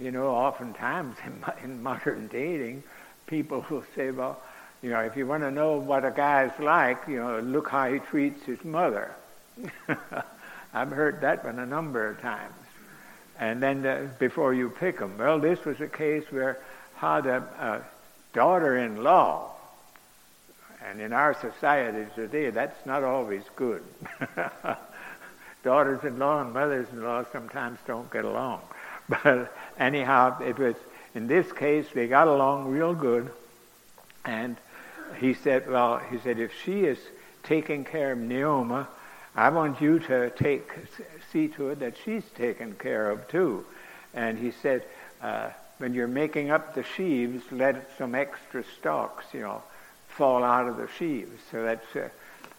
you 0.00 0.10
know, 0.10 0.28
oftentimes 0.28 1.16
in, 1.26 1.44
in 1.64 1.82
modern 1.82 2.28
dating, 2.28 2.82
people 3.26 3.64
will 3.68 3.84
say, 3.94 4.10
well, 4.10 4.40
you 4.82 4.90
know, 4.90 5.00
if 5.00 5.16
you 5.16 5.26
want 5.26 5.42
to 5.42 5.50
know 5.50 5.76
what 5.76 6.04
a 6.04 6.10
guy's 6.10 6.56
like, 6.60 7.08
you 7.08 7.16
know, 7.16 7.40
look 7.40 7.68
how 7.68 7.92
he 7.92 7.98
treats 7.98 8.44
his 8.44 8.64
mother. 8.64 9.10
I've 10.72 10.90
heard 10.90 11.22
that 11.22 11.44
one 11.44 11.58
a 11.58 11.66
number 11.66 12.08
of 12.08 12.20
times. 12.20 12.54
And 13.38 13.62
then 13.62 13.86
uh, 13.86 14.08
before 14.18 14.52
you 14.52 14.70
pick 14.70 14.98
them. 14.98 15.16
Well, 15.18 15.38
this 15.38 15.64
was 15.64 15.80
a 15.80 15.86
case 15.86 16.24
where 16.30 16.58
had 16.96 17.26
a, 17.26 17.36
a 17.36 17.82
daughter-in-law, 18.34 19.52
and 20.84 21.00
in 21.00 21.12
our 21.12 21.34
society 21.34 22.06
today, 22.14 22.50
that's 22.50 22.84
not 22.86 23.04
always 23.04 23.42
good. 23.54 23.82
Daughters-in-law 25.62 26.42
and 26.42 26.52
mothers-in-law 26.52 27.26
sometimes 27.32 27.78
don't 27.86 28.10
get 28.10 28.24
along. 28.24 28.60
But 29.08 29.54
anyhow, 29.78 30.38
it 30.42 30.58
was 30.58 30.74
in 31.14 31.28
this 31.28 31.50
case 31.52 31.86
they 31.94 32.08
got 32.08 32.28
along 32.28 32.68
real 32.68 32.94
good, 32.94 33.30
and 34.24 34.56
he 35.18 35.32
said, 35.32 35.70
well, 35.70 35.98
he 35.98 36.18
said 36.18 36.38
if 36.38 36.52
she 36.62 36.84
is 36.84 36.98
taking 37.42 37.84
care 37.84 38.12
of 38.12 38.18
Naomi, 38.18 38.84
I 39.34 39.48
want 39.48 39.80
you 39.80 39.98
to 40.00 40.30
take 40.30 40.70
see 41.32 41.48
to 41.48 41.70
it 41.70 41.80
that 41.80 41.94
she's 42.04 42.24
taken 42.36 42.74
care 42.74 43.10
of 43.10 43.28
too. 43.28 43.64
And 44.14 44.38
he 44.38 44.50
said, 44.50 44.84
uh, 45.22 45.50
when 45.78 45.94
you're 45.94 46.08
making 46.08 46.50
up 46.50 46.74
the 46.74 46.82
sheaves, 46.82 47.42
let 47.52 47.96
some 47.98 48.14
extra 48.14 48.64
stalks, 48.78 49.26
you 49.32 49.40
know, 49.40 49.62
fall 50.08 50.42
out 50.42 50.68
of 50.68 50.76
the 50.76 50.88
sheaves. 50.98 51.40
So 51.50 51.62
that's, 51.62 51.96
uh, 51.96 52.08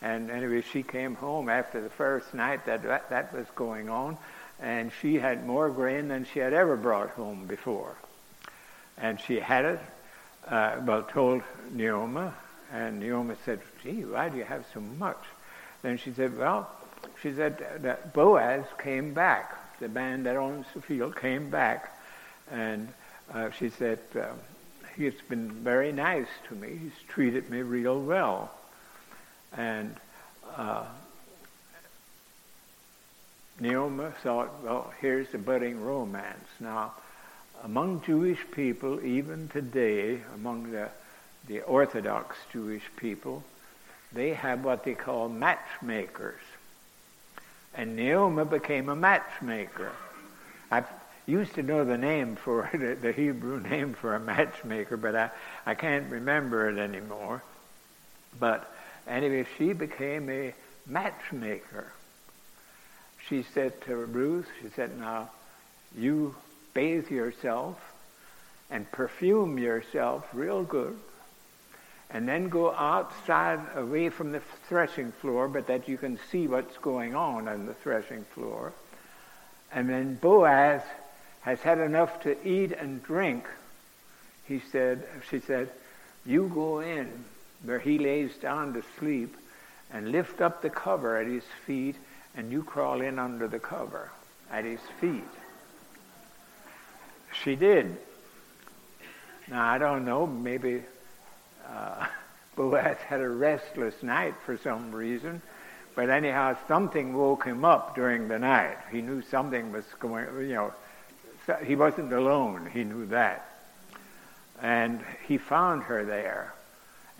and 0.01 0.31
anyway, 0.31 0.61
she 0.61 0.83
came 0.83 1.15
home 1.15 1.49
after 1.49 1.81
the 1.81 1.89
first 1.89 2.33
night 2.33 2.65
that, 2.65 2.83
that 2.83 3.09
that 3.09 3.33
was 3.33 3.47
going 3.55 3.89
on, 3.89 4.17
and 4.61 4.91
she 5.01 5.15
had 5.15 5.45
more 5.45 5.69
grain 5.69 6.07
than 6.07 6.25
she 6.25 6.39
had 6.39 6.53
ever 6.53 6.77
brought 6.77 7.09
home 7.11 7.47
before. 7.47 7.95
And 8.97 9.19
she 9.19 9.39
had 9.39 9.65
it, 9.65 9.79
uh, 10.47 10.77
well, 10.85 11.03
told 11.03 11.41
Naomi, 11.71 12.29
and 12.71 12.99
Naomi 12.99 13.35
said, 13.43 13.59
gee, 13.83 14.05
why 14.05 14.29
do 14.29 14.37
you 14.37 14.43
have 14.43 14.65
so 14.73 14.79
much? 14.79 15.21
Then 15.81 15.97
she 15.97 16.11
said, 16.11 16.37
well, 16.37 16.69
she 17.21 17.33
said 17.33 17.81
that 17.81 18.13
Boaz 18.13 18.65
came 18.81 19.13
back. 19.13 19.55
The 19.79 19.89
man 19.89 20.23
that 20.23 20.35
owns 20.35 20.65
the 20.73 20.81
field 20.81 21.15
came 21.15 21.49
back, 21.49 21.93
and 22.51 22.89
uh, 23.33 23.49
she 23.51 23.69
said, 23.69 23.99
uh, 24.15 24.27
he's 24.95 25.13
been 25.29 25.51
very 25.51 25.91
nice 25.91 26.27
to 26.49 26.55
me. 26.55 26.77
He's 26.81 27.07
treated 27.07 27.49
me 27.49 27.61
real 27.61 28.01
well. 28.01 28.51
And 29.55 29.95
uh, 30.55 30.85
Naomi 33.59 34.05
thought, 34.23 34.63
well, 34.63 34.93
here's 34.99 35.29
the 35.29 35.37
budding 35.37 35.81
romance. 35.81 36.47
Now, 36.59 36.93
among 37.63 38.01
Jewish 38.05 38.39
people, 38.51 39.03
even 39.03 39.47
today, 39.49 40.19
among 40.35 40.71
the, 40.71 40.89
the 41.47 41.61
Orthodox 41.61 42.37
Jewish 42.51 42.83
people, 42.97 43.43
they 44.11 44.33
have 44.33 44.63
what 44.63 44.83
they 44.83 44.93
call 44.93 45.29
matchmakers. 45.29 46.41
And 47.73 47.95
Naomi 47.95 48.45
became 48.45 48.89
a 48.89 48.95
matchmaker. 48.95 49.91
I 50.71 50.83
used 51.25 51.55
to 51.55 51.63
know 51.63 51.85
the 51.85 51.97
name 51.97 52.35
for 52.35 52.65
it, 52.73 53.01
the 53.01 53.11
Hebrew 53.11 53.59
name 53.59 53.93
for 53.93 54.15
a 54.15 54.19
matchmaker, 54.19 54.97
but 54.97 55.15
I, 55.15 55.29
I 55.65 55.75
can't 55.75 56.11
remember 56.11 56.69
it 56.69 56.77
anymore. 56.77 57.43
But 58.39 58.71
anyway, 59.07 59.45
she 59.57 59.73
became 59.73 60.29
a 60.29 60.53
matchmaker. 60.87 61.91
She 63.27 63.43
said 63.53 63.81
to 63.81 63.95
Ruth, 63.95 64.47
she 64.61 64.69
said, 64.75 64.97
now 64.97 65.29
you 65.95 66.35
bathe 66.73 67.09
yourself 67.09 67.79
and 68.71 68.91
perfume 68.91 69.57
yourself 69.57 70.27
real 70.33 70.63
good 70.63 70.97
and 72.11 72.27
then 72.27 72.49
go 72.49 72.71
outside 72.73 73.59
away 73.75 74.09
from 74.09 74.31
the 74.31 74.41
threshing 74.67 75.11
floor, 75.11 75.47
but 75.47 75.67
that 75.67 75.87
you 75.87 75.97
can 75.97 76.19
see 76.31 76.47
what's 76.47 76.77
going 76.77 77.15
on 77.15 77.47
on 77.47 77.65
the 77.65 77.73
threshing 77.73 78.23
floor. 78.33 78.73
And 79.71 79.87
then 79.87 80.15
Boaz 80.15 80.81
has 81.41 81.61
had 81.61 81.79
enough 81.79 82.21
to 82.23 82.35
eat 82.47 82.71
and 82.71 83.03
drink. 83.03 83.45
He 84.47 84.59
said, 84.71 85.07
she 85.29 85.39
said, 85.39 85.69
you 86.25 86.51
go 86.53 86.79
in 86.79 87.25
where 87.63 87.79
he 87.79 87.99
lays 87.99 88.35
down 88.37 88.73
to 88.73 88.83
sleep 88.97 89.35
and 89.91 90.11
lift 90.11 90.41
up 90.41 90.61
the 90.61 90.69
cover 90.69 91.17
at 91.17 91.27
his 91.27 91.43
feet 91.65 91.95
and 92.35 92.51
you 92.51 92.63
crawl 92.63 93.01
in 93.01 93.19
under 93.19 93.47
the 93.47 93.59
cover 93.59 94.11
at 94.51 94.65
his 94.65 94.79
feet. 94.99 95.23
She 97.43 97.55
did. 97.55 97.97
Now, 99.47 99.65
I 99.65 99.77
don't 99.77 100.05
know, 100.05 100.25
maybe 100.25 100.83
uh, 101.69 102.05
Boaz 102.55 102.97
had 102.97 103.21
a 103.21 103.29
restless 103.29 104.01
night 104.03 104.35
for 104.45 104.57
some 104.57 104.91
reason. 104.91 105.41
But 105.95 106.09
anyhow, 106.09 106.57
something 106.67 107.15
woke 107.15 107.45
him 107.45 107.65
up 107.65 107.95
during 107.95 108.27
the 108.27 108.39
night. 108.39 108.77
He 108.91 109.01
knew 109.01 109.21
something 109.21 109.71
was 109.71 109.85
going, 109.99 110.25
you 110.47 110.53
know, 110.53 110.73
he 111.63 111.75
wasn't 111.75 112.13
alone. 112.13 112.69
He 112.71 112.83
knew 112.83 113.05
that. 113.07 113.45
And 114.61 115.01
he 115.27 115.37
found 115.37 115.83
her 115.83 116.05
there. 116.05 116.53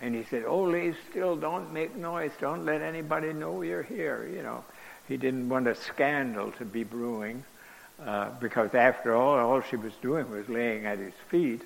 And 0.00 0.14
he 0.14 0.24
said, 0.24 0.44
Oh, 0.46 0.62
lay 0.62 0.94
still, 1.10 1.36
don't 1.36 1.72
make 1.72 1.94
noise, 1.94 2.32
don't 2.40 2.64
let 2.64 2.80
anybody 2.80 3.32
know 3.32 3.62
you're 3.62 3.82
here. 3.82 4.28
You 4.32 4.42
know, 4.42 4.64
he 5.08 5.16
didn't 5.16 5.48
want 5.48 5.68
a 5.68 5.74
scandal 5.74 6.52
to 6.52 6.64
be 6.64 6.84
brewing, 6.84 7.44
uh, 8.02 8.30
because 8.40 8.74
after 8.74 9.14
all, 9.14 9.38
all 9.38 9.60
she 9.60 9.76
was 9.76 9.92
doing 10.00 10.30
was 10.30 10.48
laying 10.48 10.86
at 10.86 10.98
his 10.98 11.14
feet 11.28 11.62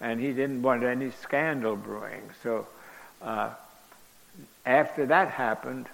and 0.00 0.20
he 0.20 0.32
didn't 0.32 0.62
want 0.62 0.82
any 0.82 1.10
scandal 1.22 1.76
brewing. 1.76 2.30
So 2.42 2.66
uh, 3.22 3.50
after 4.66 5.06
that 5.06 5.28
happened, 5.28 5.86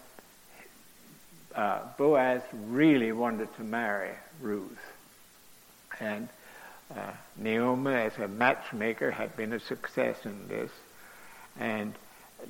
uh, 1.55 1.81
Boaz 1.99 2.43
really 2.69 3.13
wanted 3.13 3.55
to 3.57 3.63
marry 3.63 4.13
Ruth. 4.41 4.79
And 5.99 6.29
uh, 6.95 7.13
Naomi, 7.37 7.93
as 7.93 8.17
a 8.19 8.29
matchmaker, 8.29 9.11
had 9.11 9.37
been 9.37 9.53
a 9.53 9.61
success 9.61 10.25
in 10.25 10.49
this. 10.49 10.71
And 11.59 11.95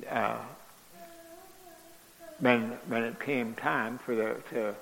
uh, 0.09 0.37
when 2.39 2.77
when 2.87 3.03
it 3.03 3.19
came 3.19 3.53
time 3.55 3.97
for 3.99 4.15
the 4.15 4.35
to 4.51 4.75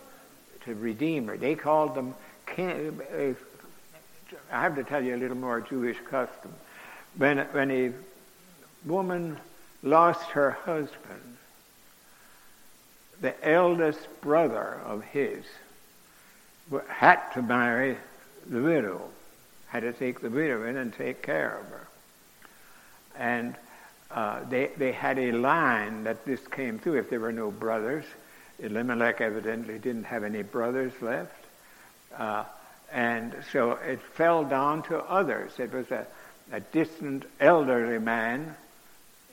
to 0.65 0.75
redeem 0.75 1.27
her, 1.27 1.37
they 1.37 1.55
called 1.55 1.95
them 1.95 2.13
uh, 2.57 3.33
I 4.51 4.61
have 4.61 4.75
to 4.75 4.83
tell 4.83 5.03
you 5.03 5.15
a 5.15 5.17
little 5.17 5.37
more 5.37 5.61
Jewish 5.61 5.97
custom. 6.09 6.53
When, 7.17 7.37
when 7.37 7.71
a 7.71 7.91
woman 8.85 9.37
lost 9.83 10.29
her 10.31 10.51
husband, 10.51 11.37
the 13.21 13.33
eldest 13.47 13.99
brother 14.21 14.79
of 14.85 15.03
his 15.03 15.43
had 16.87 17.19
to 17.33 17.41
marry 17.41 17.97
the 18.47 18.61
widow, 18.61 19.01
had 19.67 19.81
to 19.81 19.93
take 19.93 20.21
the 20.21 20.29
widow 20.29 20.65
in 20.65 20.77
and 20.77 20.93
take 20.93 21.21
care 21.21 21.57
of 21.57 21.65
her. 21.67 21.87
And 23.17 23.55
uh, 24.11 24.43
they, 24.49 24.71
they 24.77 24.91
had 24.91 25.19
a 25.19 25.31
line 25.31 26.03
that 26.03 26.25
this 26.25 26.45
came 26.47 26.79
through. 26.79 26.99
If 26.99 27.09
there 27.09 27.19
were 27.19 27.31
no 27.31 27.51
brothers, 27.51 28.05
Elimelech 28.59 29.21
evidently 29.21 29.79
didn't 29.79 30.05
have 30.05 30.23
any 30.23 30.43
brothers 30.43 30.93
left. 31.01 31.45
Uh, 32.15 32.45
and 32.91 33.35
so 33.51 33.71
it 33.71 34.01
fell 34.01 34.43
down 34.43 34.83
to 34.83 34.97
others. 34.97 35.51
It 35.59 35.71
was 35.71 35.89
a, 35.91 36.05
a 36.51 36.59
distant 36.59 37.25
elderly 37.39 37.99
man 37.99 38.55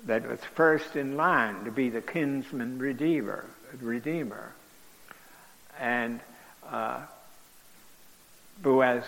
that 0.04 0.28
was 0.28 0.40
first 0.54 0.96
in 0.96 1.16
line 1.16 1.64
to 1.64 1.70
be 1.70 1.88
the 1.88 2.00
kinsman 2.00 2.78
redeemer. 2.78 3.44
redeemer. 3.80 4.52
And 5.78 6.20
uh, 6.68 7.00
Boaz 8.62 9.04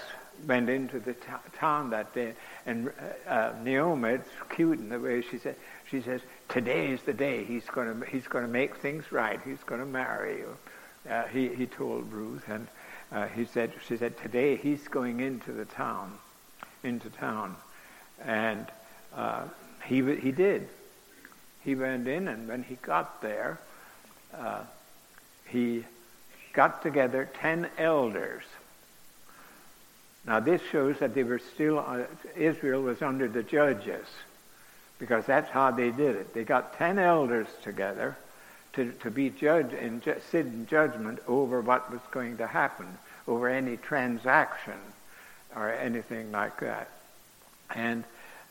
went 0.46 0.68
into 0.68 1.00
the 1.00 1.14
t- 1.14 1.20
town 1.56 1.90
that 1.90 2.14
day, 2.14 2.34
and 2.66 2.88
uh, 3.26 3.30
uh, 3.30 3.52
Naomi, 3.62 4.10
it's 4.10 4.28
cute 4.50 4.78
in 4.78 4.88
the 4.88 5.00
way 5.00 5.22
she 5.22 5.38
said, 5.38 5.56
she 5.90 6.00
says, 6.02 6.20
"Today 6.48 6.88
is 6.88 7.02
the 7.02 7.12
day. 7.12 7.44
He's 7.44 7.64
going 7.66 8.00
to 8.00 8.06
he's 8.06 8.26
going 8.26 8.44
to 8.44 8.50
make 8.50 8.76
things 8.76 9.10
right. 9.10 9.40
He's 9.44 9.62
going 9.64 9.80
to 9.80 9.86
marry 9.86 10.38
you." 10.38 10.56
Uh, 11.10 11.24
he 11.24 11.48
he 11.48 11.66
told 11.66 12.12
Ruth, 12.12 12.44
and 12.48 12.68
uh, 13.12 13.26
he 13.28 13.44
said, 13.44 13.72
she 13.86 13.96
said, 13.96 14.16
today 14.18 14.56
he's 14.56 14.86
going 14.88 15.20
into 15.20 15.52
the 15.52 15.64
town, 15.64 16.12
into 16.82 17.10
town. 17.10 17.56
And 18.24 18.66
uh, 19.14 19.44
he, 19.84 20.02
he 20.16 20.32
did. 20.32 20.68
He 21.64 21.74
went 21.74 22.08
in, 22.08 22.28
and 22.28 22.48
when 22.48 22.62
he 22.62 22.76
got 22.76 23.20
there, 23.22 23.58
uh, 24.36 24.60
he 25.48 25.84
got 26.52 26.82
together 26.82 27.28
ten 27.40 27.68
elders. 27.78 28.44
Now 30.26 30.40
this 30.40 30.60
shows 30.70 30.98
that 30.98 31.14
they 31.14 31.24
were 31.24 31.38
still, 31.38 31.78
uh, 31.78 32.02
Israel 32.36 32.82
was 32.82 33.02
under 33.02 33.28
the 33.28 33.42
judges, 33.42 34.06
because 34.98 35.24
that's 35.26 35.48
how 35.50 35.70
they 35.70 35.90
did 35.90 36.16
it. 36.16 36.34
They 36.34 36.44
got 36.44 36.74
ten 36.74 36.98
elders 36.98 37.48
together, 37.62 38.16
to, 38.78 38.92
to 38.92 39.10
be 39.10 39.28
judged 39.28 39.74
and 39.74 40.00
ju- 40.02 40.20
sit 40.30 40.46
in 40.46 40.64
judgment 40.66 41.18
over 41.26 41.60
what 41.60 41.90
was 41.90 42.00
going 42.12 42.36
to 42.36 42.46
happen, 42.46 42.86
over 43.26 43.48
any 43.48 43.76
transaction 43.76 44.78
or 45.56 45.72
anything 45.72 46.30
like 46.30 46.60
that. 46.60 46.88
And 47.74 48.04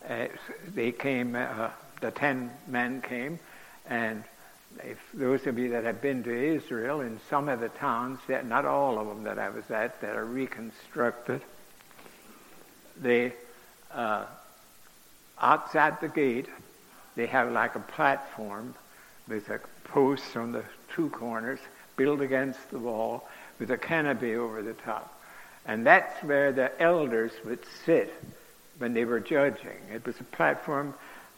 uh, 0.08 0.28
they 0.76 0.92
came, 0.92 1.34
uh, 1.36 1.70
the 2.02 2.12
ten 2.12 2.52
men 2.68 3.02
came, 3.02 3.40
and 3.90 4.26
if 4.84 4.98
those 5.14 5.48
of 5.48 5.58
you 5.58 5.70
that 5.70 5.86
have 5.86 6.02
been 6.02 6.24
to 6.24 6.56
Israel, 6.56 7.00
in 7.00 7.22
some 7.30 7.48
of 7.48 7.62
the 7.62 7.70
towns, 7.70 8.20
not 8.28 8.66
all 8.66 9.00
of 9.00 9.08
them 9.08 9.24
that 9.24 9.40
I 9.40 9.48
was 9.48 9.72
at, 9.72 10.02
that 10.02 10.18
are 10.18 10.26
reconstructed, 10.26 11.42
they, 13.00 13.32
uh, 13.94 14.26
outside 15.40 16.02
the 16.02 16.10
gate, 16.10 16.48
they 17.16 17.28
have 17.28 17.50
like 17.50 17.76
a 17.76 17.80
platform 17.80 18.76
with 19.30 19.50
a 19.50 19.60
post 19.88 20.36
on 20.36 20.52
the 20.52 20.64
two 20.94 21.10
corners 21.10 21.60
built 21.96 22.22
against 22.22 22.70
the 22.70 22.80
wall 22.80 23.28
with 23.60 23.72
a 23.72 23.78
canopy 23.78 24.36
over 24.36 24.62
the 24.62 24.74
top. 24.74 25.14
And 25.66 25.86
that's 25.86 26.24
where 26.24 26.52
the 26.52 26.72
elders 26.82 27.32
would 27.44 27.60
sit 27.86 28.14
when 28.78 28.94
they 28.94 29.06
were 29.06 29.20
judging. 29.20 29.78
It 29.94 30.06
was 30.06 30.20
a 30.20 30.24
platform 30.24 30.94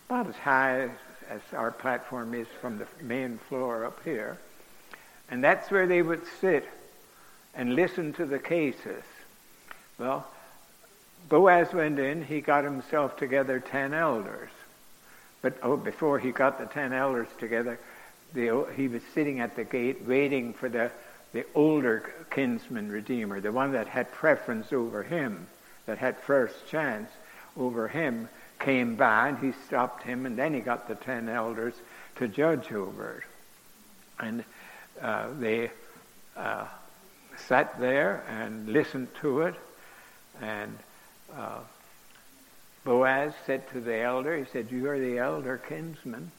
about 0.08 0.28
as 0.28 0.36
high 0.36 0.90
as 1.30 1.42
our 1.54 1.72
platform 1.72 2.34
is 2.34 2.48
from 2.62 2.78
the 2.78 2.88
main 3.02 3.40
floor 3.50 3.86
up 3.86 4.04
here. 4.04 4.38
And 5.32 5.44
that's 5.44 5.72
where 5.72 5.88
they 5.88 6.02
would 6.02 6.24
sit 6.42 6.68
and 7.56 7.76
listen 7.76 8.14
to 8.14 8.26
the 8.26 8.40
cases. 8.40 9.04
Well, 9.98 10.28
Boaz 11.28 11.74
went 11.74 12.00
in, 12.00 12.24
he 12.24 12.42
got 12.42 12.64
himself 12.64 13.18
together 13.18 13.60
ten 13.60 13.94
elders. 13.94 14.50
But 15.42 15.58
oh, 15.62 15.78
before 15.78 16.20
he 16.20 16.32
got 16.32 16.60
the 16.60 16.66
ten 16.66 16.94
elders 16.94 17.28
together, 17.40 17.80
the, 18.34 18.68
he 18.76 18.88
was 18.88 19.02
sitting 19.14 19.40
at 19.40 19.56
the 19.56 19.64
gate 19.64 20.06
waiting 20.06 20.54
for 20.54 20.70
the, 20.70 20.92
the 21.34 21.46
older 21.56 22.12
kinsman 22.30 22.92
redeemer, 22.92 23.40
the 23.40 23.52
one 23.52 23.72
that 23.74 23.88
had 23.88 24.12
preference 24.12 24.72
over 24.72 25.04
him, 25.04 25.48
that 25.86 25.98
had 25.98 26.18
first 26.18 26.68
chance 26.68 27.10
over 27.58 27.88
him, 27.88 28.30
came 28.60 28.96
by 28.96 29.30
and 29.30 29.40
he 29.40 29.54
stopped 29.66 30.04
him, 30.04 30.26
and 30.26 30.38
then 30.38 30.54
he 30.54 30.60
got 30.60 30.88
the 30.88 30.96
ten 30.96 31.30
elders 31.30 31.74
to 32.18 32.28
judge 32.28 32.72
over 32.72 33.18
it. 33.18 33.24
And 34.20 34.44
uh, 35.02 35.30
they 35.40 35.72
uh, 36.36 36.66
sat 37.48 37.80
there 37.80 38.24
and 38.28 38.68
listened 38.68 39.08
to 39.22 39.42
it, 39.42 39.56
and 40.42 40.78
uh, 41.36 41.60
Boaz 42.84 43.34
said 43.46 43.70
to 43.72 43.80
the 43.80 43.98
elder, 43.98 44.38
he 44.38 44.46
said, 44.46 44.72
You 44.72 44.90
are 44.90 45.00
the 45.00 45.18
elder 45.18 45.58
kinsman. 45.58 46.32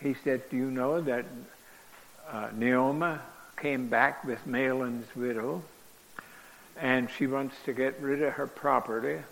He 0.00 0.14
said, 0.24 0.48
Do 0.50 0.56
you 0.56 0.70
know 0.70 1.00
that 1.00 1.24
uh, 2.30 2.48
came 3.56 3.88
back 3.88 4.24
with 4.24 4.46
Mahlon's 4.46 5.14
widow, 5.16 5.62
and 6.78 7.08
she 7.10 7.26
wants 7.26 7.56
to 7.64 7.72
get 7.72 8.00
rid 8.00 8.22
of 8.22 8.34
her 8.34 8.46
property, 8.46 9.22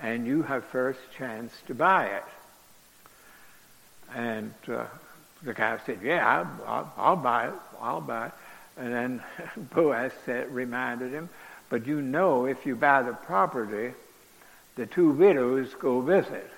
and 0.00 0.26
you 0.26 0.42
have 0.42 0.64
first 0.64 1.00
chance 1.16 1.52
to 1.66 1.74
buy 1.74 2.06
it. 2.06 2.24
And 4.14 4.52
uh, 4.68 4.84
the 5.42 5.54
guy 5.54 5.78
said, 5.86 6.00
Yeah, 6.02 6.46
I'll, 6.66 6.92
I'll, 6.96 7.16
buy 7.16 7.48
it. 7.48 7.54
I'll 7.80 8.00
buy 8.00 8.26
it. 8.26 8.32
And 8.76 8.92
then 8.92 9.22
Boaz 9.74 10.12
said, 10.26 10.52
reminded 10.52 11.12
him, 11.12 11.28
But 11.70 11.86
you 11.86 12.02
know, 12.02 12.44
if 12.44 12.66
you 12.66 12.76
buy 12.76 13.02
the 13.02 13.12
property, 13.12 13.94
the 14.76 14.86
two 14.86 15.10
widows 15.10 15.72
go 15.74 16.00
visit 16.00 16.50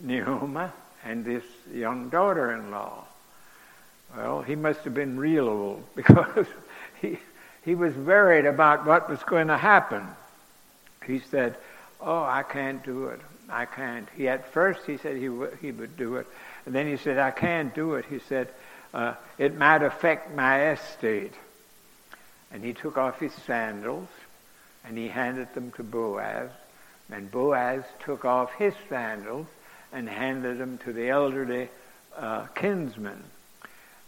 Naomi 0.00 0.68
and 1.08 1.24
this 1.24 1.44
young 1.72 2.10
daughter-in-law. 2.10 3.02
Well, 4.14 4.42
he 4.42 4.54
must 4.56 4.80
have 4.80 4.92
been 4.92 5.18
real 5.18 5.48
old 5.48 5.82
because 5.96 6.46
he, 7.00 7.18
he 7.64 7.74
was 7.74 7.94
worried 7.94 8.44
about 8.44 8.84
what 8.84 9.08
was 9.08 9.22
going 9.22 9.48
to 9.48 9.56
happen. 9.56 10.06
He 11.06 11.20
said, 11.20 11.56
oh, 12.00 12.22
I 12.22 12.42
can't 12.42 12.84
do 12.84 13.06
it. 13.06 13.20
I 13.48 13.64
can't. 13.64 14.06
He 14.14 14.28
at 14.28 14.52
first 14.52 14.80
he 14.86 14.98
said 14.98 15.16
he, 15.16 15.28
w- 15.28 15.56
he 15.62 15.72
would 15.72 15.96
do 15.96 16.16
it. 16.16 16.26
And 16.66 16.74
then 16.74 16.86
he 16.86 16.98
said, 16.98 17.16
I 17.16 17.30
can't 17.30 17.74
do 17.74 17.94
it. 17.94 18.04
He 18.04 18.18
said, 18.18 18.48
uh, 18.92 19.14
it 19.38 19.56
might 19.56 19.82
affect 19.82 20.36
my 20.36 20.72
estate. 20.72 21.32
And 22.52 22.62
he 22.62 22.74
took 22.74 22.98
off 22.98 23.18
his 23.18 23.32
sandals 23.46 24.08
and 24.84 24.98
he 24.98 25.08
handed 25.08 25.54
them 25.54 25.72
to 25.72 25.82
Boaz. 25.82 26.50
And 27.10 27.30
Boaz 27.30 27.84
took 28.04 28.26
off 28.26 28.52
his 28.52 28.74
sandals 28.90 29.46
and 29.92 30.08
handed 30.08 30.58
them 30.58 30.78
to 30.78 30.92
the 30.92 31.08
elderly 31.08 31.68
uh, 32.16 32.46
kinsman. 32.54 33.22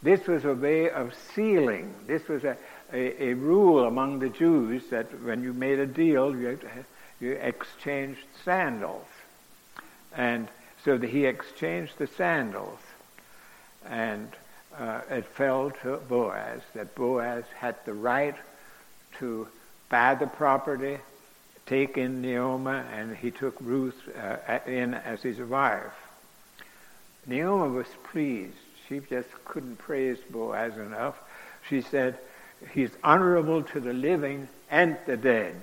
This 0.03 0.27
was 0.27 0.45
a 0.45 0.55
way 0.55 0.91
of 0.91 1.15
sealing. 1.35 1.95
This 2.07 2.27
was 2.29 2.45
a, 2.45 2.57
a, 2.93 3.31
a, 3.31 3.35
rule 3.35 3.85
among 3.87 4.19
the 4.19 4.31
Jews 4.31 4.89
that 4.91 5.23
when 5.23 5.43
you 5.43 5.53
made 5.53 5.79
a 5.79 5.87
deal, 5.87 6.35
you, 6.35 6.59
you 7.21 7.33
exchanged 7.33 8.25
sandals. 8.45 9.07
And 10.17 10.49
so 10.85 10.99
he 10.99 11.27
exchanged 11.27 11.99
the 11.99 12.07
sandals. 12.07 12.79
And 13.87 14.29
uh, 14.79 15.03
it 15.11 15.27
fell 15.27 15.71
to 15.83 15.99
Boaz 16.09 16.63
that 16.75 16.95
Boaz 16.95 17.45
had 17.59 17.77
the 17.85 17.93
right 17.95 18.37
to 19.19 19.49
buy 19.91 20.15
the 20.15 20.27
property 20.27 20.99
take 21.71 21.97
in 21.97 22.21
Naomi, 22.21 22.83
and 22.93 23.17
he 23.17 23.31
took 23.31 23.57
Ruth 23.61 23.97
uh, 24.19 24.59
in 24.67 24.93
as 24.93 25.23
his 25.23 25.39
wife. 25.39 25.95
Naomi 27.27 27.71
was 27.77 27.87
pleased. 28.11 28.57
She 28.89 28.99
just 28.99 29.29
couldn't 29.45 29.77
praise 29.77 30.19
Boaz 30.31 30.77
enough. 30.77 31.17
She 31.69 31.81
said, 31.81 32.19
He's 32.75 32.91
honorable 33.05 33.63
to 33.63 33.81
the 33.81 33.93
living 33.93 34.49
and 34.69 34.99
the 35.07 35.17
dead. 35.17 35.55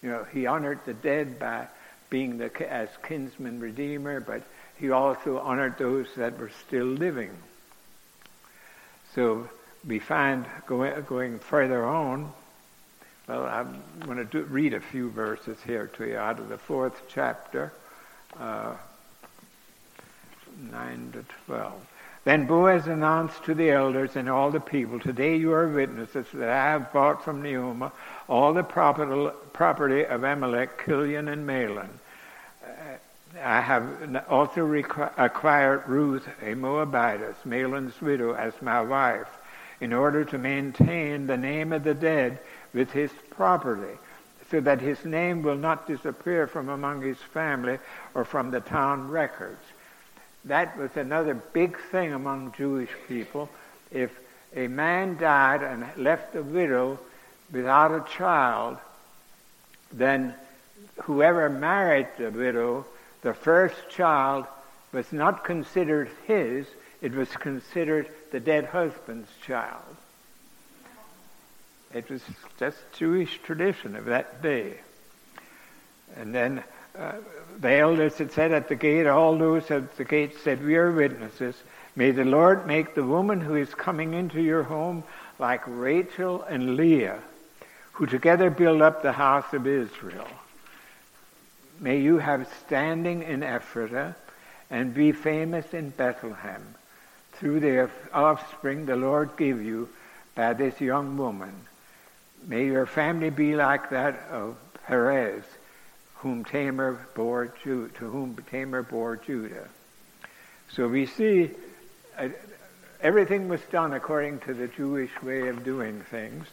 You 0.00 0.10
know, 0.10 0.24
he 0.32 0.46
honored 0.46 0.78
the 0.86 0.94
dead 0.94 1.40
by 1.40 1.66
being 2.08 2.38
the, 2.38 2.72
as 2.72 2.88
kinsman 3.02 3.58
redeemer, 3.58 4.20
but 4.20 4.42
he 4.78 4.92
also 4.92 5.38
honored 5.38 5.76
those 5.76 6.06
that 6.16 6.38
were 6.38 6.52
still 6.66 6.86
living. 6.86 7.32
So 9.14 9.50
we 9.86 9.98
find 9.98 10.46
going, 10.66 11.02
going 11.02 11.40
further 11.40 11.84
on, 11.84 12.32
well, 13.28 13.44
I'm 13.44 13.82
going 14.06 14.16
to 14.16 14.24
do, 14.24 14.42
read 14.44 14.72
a 14.72 14.80
few 14.80 15.10
verses 15.10 15.58
here 15.64 15.88
to 15.98 16.06
you 16.06 16.16
out 16.16 16.38
of 16.38 16.48
the 16.48 16.56
fourth 16.56 17.02
chapter, 17.08 17.72
uh, 18.40 18.72
9 20.72 21.12
to 21.12 21.24
12. 21.44 21.72
Then 22.24 22.46
Boaz 22.46 22.86
announced 22.86 23.44
to 23.44 23.54
the 23.54 23.70
elders 23.70 24.16
and 24.16 24.30
all 24.30 24.50
the 24.50 24.60
people, 24.60 24.98
Today 24.98 25.36
you 25.36 25.52
are 25.52 25.68
witnesses 25.68 26.26
that 26.32 26.48
I 26.48 26.72
have 26.72 26.92
bought 26.92 27.22
from 27.22 27.42
Naomi 27.42 27.88
all 28.28 28.54
the 28.54 28.62
property 28.62 30.06
of 30.06 30.24
Amalek, 30.24 30.84
Chilion, 30.84 31.28
and 31.28 31.46
Mahlon. 31.46 31.90
Uh, 32.64 32.96
I 33.42 33.60
have 33.60 34.24
also 34.30 34.72
acquired 35.18 35.86
Ruth, 35.86 36.26
a 36.42 36.54
Moabitess, 36.54 37.36
Mahlon's 37.44 38.00
widow, 38.00 38.32
as 38.32 38.54
my 38.62 38.80
wife, 38.80 39.28
in 39.80 39.92
order 39.92 40.24
to 40.24 40.38
maintain 40.38 41.26
the 41.26 41.36
name 41.36 41.72
of 41.74 41.84
the 41.84 41.94
dead 41.94 42.38
with 42.72 42.90
his 42.90 43.10
property, 43.30 43.98
so 44.50 44.60
that 44.60 44.80
his 44.80 45.04
name 45.04 45.42
will 45.42 45.56
not 45.56 45.86
disappear 45.86 46.46
from 46.46 46.68
among 46.68 47.02
his 47.02 47.18
family 47.18 47.78
or 48.14 48.24
from 48.24 48.50
the 48.50 48.60
town 48.60 49.10
records. 49.10 49.62
That 50.44 50.76
was 50.78 50.96
another 50.96 51.34
big 51.34 51.78
thing 51.90 52.12
among 52.12 52.52
Jewish 52.56 52.90
people. 53.06 53.50
If 53.90 54.10
a 54.54 54.68
man 54.68 55.18
died 55.18 55.62
and 55.62 55.84
left 55.96 56.34
a 56.34 56.42
widow 56.42 56.98
without 57.52 57.92
a 57.92 58.08
child, 58.16 58.78
then 59.92 60.34
whoever 61.02 61.48
married 61.48 62.08
the 62.16 62.30
widow, 62.30 62.86
the 63.22 63.34
first 63.34 63.76
child 63.90 64.46
was 64.92 65.12
not 65.12 65.44
considered 65.44 66.08
his, 66.26 66.66
it 67.02 67.12
was 67.12 67.28
considered 67.28 68.08
the 68.30 68.40
dead 68.40 68.66
husband's 68.66 69.30
child. 69.44 69.96
It 71.94 72.10
was 72.10 72.22
just 72.58 72.76
Jewish 72.92 73.38
tradition 73.42 73.96
of 73.96 74.06
that 74.06 74.42
day. 74.42 74.74
And 76.16 76.34
then 76.34 76.62
uh, 76.98 77.12
the 77.58 77.72
elders 77.72 78.18
had 78.18 78.32
said 78.32 78.52
at 78.52 78.68
the 78.68 78.74
gate, 78.74 79.06
all 79.06 79.38
those 79.38 79.70
at 79.70 79.96
the 79.96 80.04
gate 80.04 80.36
said, 80.42 80.64
We 80.64 80.76
are 80.76 80.92
witnesses. 80.92 81.54
May 81.96 82.10
the 82.10 82.24
Lord 82.24 82.66
make 82.66 82.94
the 82.94 83.04
woman 83.04 83.40
who 83.40 83.54
is 83.54 83.72
coming 83.74 84.14
into 84.14 84.40
your 84.40 84.62
home 84.62 85.04
like 85.38 85.62
Rachel 85.66 86.42
and 86.42 86.76
Leah, 86.76 87.20
who 87.92 88.06
together 88.06 88.50
build 88.50 88.82
up 88.82 89.02
the 89.02 89.12
house 89.12 89.52
of 89.52 89.66
Israel. 89.66 90.28
May 91.80 92.00
you 92.00 92.18
have 92.18 92.52
standing 92.66 93.22
in 93.22 93.40
Ephrathah 93.40 94.14
and 94.70 94.92
be 94.92 95.12
famous 95.12 95.72
in 95.72 95.90
Bethlehem 95.90 96.74
through 97.34 97.60
the 97.60 97.88
offspring 98.12 98.86
the 98.86 98.96
Lord 98.96 99.30
give 99.36 99.62
you 99.62 99.88
by 100.34 100.52
this 100.52 100.80
young 100.80 101.16
woman. 101.16 101.67
May 102.46 102.66
your 102.66 102.86
family 102.86 103.30
be 103.30 103.54
like 103.56 103.90
that 103.90 104.28
of 104.30 104.56
Perez, 104.86 105.44
whom 106.16 106.44
Tamar 106.44 107.06
bore 107.14 107.48
to 107.64 107.88
whom 107.98 108.36
Tamar 108.50 108.82
bore 108.82 109.16
Judah. 109.16 109.68
So 110.70 110.88
we 110.88 111.06
see 111.06 111.50
uh, 112.18 112.28
everything 113.00 113.48
was 113.48 113.60
done 113.70 113.92
according 113.92 114.40
to 114.40 114.54
the 114.54 114.68
Jewish 114.68 115.10
way 115.22 115.48
of 115.48 115.64
doing 115.64 116.02
things, 116.10 116.46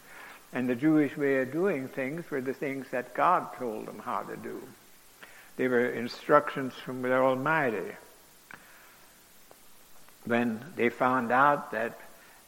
and 0.54 0.70
the 0.70 0.76
Jewish 0.76 1.16
way 1.18 1.42
of 1.42 1.52
doing 1.52 1.88
things 1.88 2.30
were 2.30 2.42
the 2.42 2.54
things 2.54 2.88
that 2.92 3.14
God 3.14 3.54
told 3.58 3.88
them 3.88 4.00
how 4.00 4.22
to 4.22 4.38
do. 4.38 4.62
They 5.58 5.68
were 5.68 5.86
instructions 5.86 6.74
from 6.74 7.02
the 7.02 7.14
Almighty. 7.14 7.94
when 10.26 10.60
they 10.76 10.90
found 10.90 11.32
out 11.32 11.72
that 11.72 12.00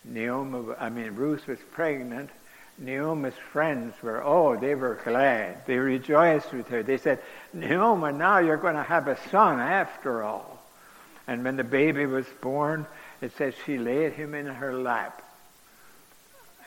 Naomi, 0.04 0.74
I 0.80 0.90
mean 0.90 1.16
Ruth 1.16 1.48
was 1.48 1.60
pregnant, 1.72 2.30
Naomi's 2.78 3.34
friends 3.52 3.96
were, 4.04 4.24
oh, 4.24 4.56
they 4.56 4.76
were 4.76 5.00
glad. 5.04 5.66
They 5.66 5.78
rejoiced 5.78 6.54
with 6.54 6.68
her. 6.68 6.84
They 6.84 6.98
said, 6.98 7.20
Naomi, 7.54 8.12
now 8.14 8.38
you're 8.38 8.58
going 8.58 8.76
to 8.76 8.84
have 8.84 9.08
a 9.08 9.18
son 9.30 9.60
after 9.60 10.22
all. 10.22 10.64
And 11.28 11.44
when 11.44 11.58
the 11.58 11.64
baby 11.64 12.06
was 12.06 12.28
born, 12.42 12.86
it 13.20 13.36
says 13.36 13.56
she 13.66 13.78
laid 13.78 14.14
him 14.14 14.36
in 14.36 14.46
her 14.46 14.74
lap. 14.74 15.24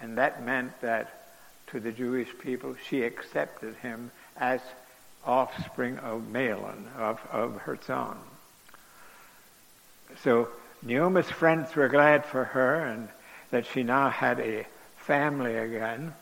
And 0.00 0.18
that 0.18 0.44
meant 0.44 0.80
that 0.80 1.28
to 1.68 1.80
the 1.80 1.92
Jewish 1.92 2.28
people, 2.38 2.74
she 2.88 3.02
accepted 3.02 3.76
him 3.76 4.10
as 4.36 4.60
offspring 5.24 5.98
of 5.98 6.22
Mahlon, 6.22 6.92
of, 6.96 7.20
of 7.30 7.56
her 7.58 7.78
son. 7.86 8.16
So 10.24 10.48
Naomi's 10.82 11.30
friends 11.30 11.74
were 11.76 11.88
glad 11.88 12.24
for 12.24 12.44
her 12.44 12.76
and 12.86 13.08
that 13.50 13.66
she 13.66 13.82
now 13.82 14.10
had 14.10 14.40
a 14.40 14.66
family 15.06 15.56
again 15.56 16.12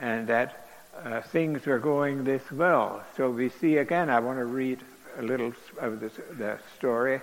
and 0.00 0.28
that 0.28 0.66
uh, 1.04 1.20
things 1.20 1.64
were 1.66 1.78
going 1.78 2.24
this 2.24 2.42
well. 2.50 3.04
So 3.16 3.30
we 3.30 3.48
see 3.48 3.76
again, 3.76 4.10
I 4.10 4.20
want 4.20 4.38
to 4.38 4.44
read 4.44 4.80
a 5.18 5.22
little 5.22 5.52
of 5.78 6.00
this, 6.00 6.12
the 6.36 6.58
story, 6.76 7.20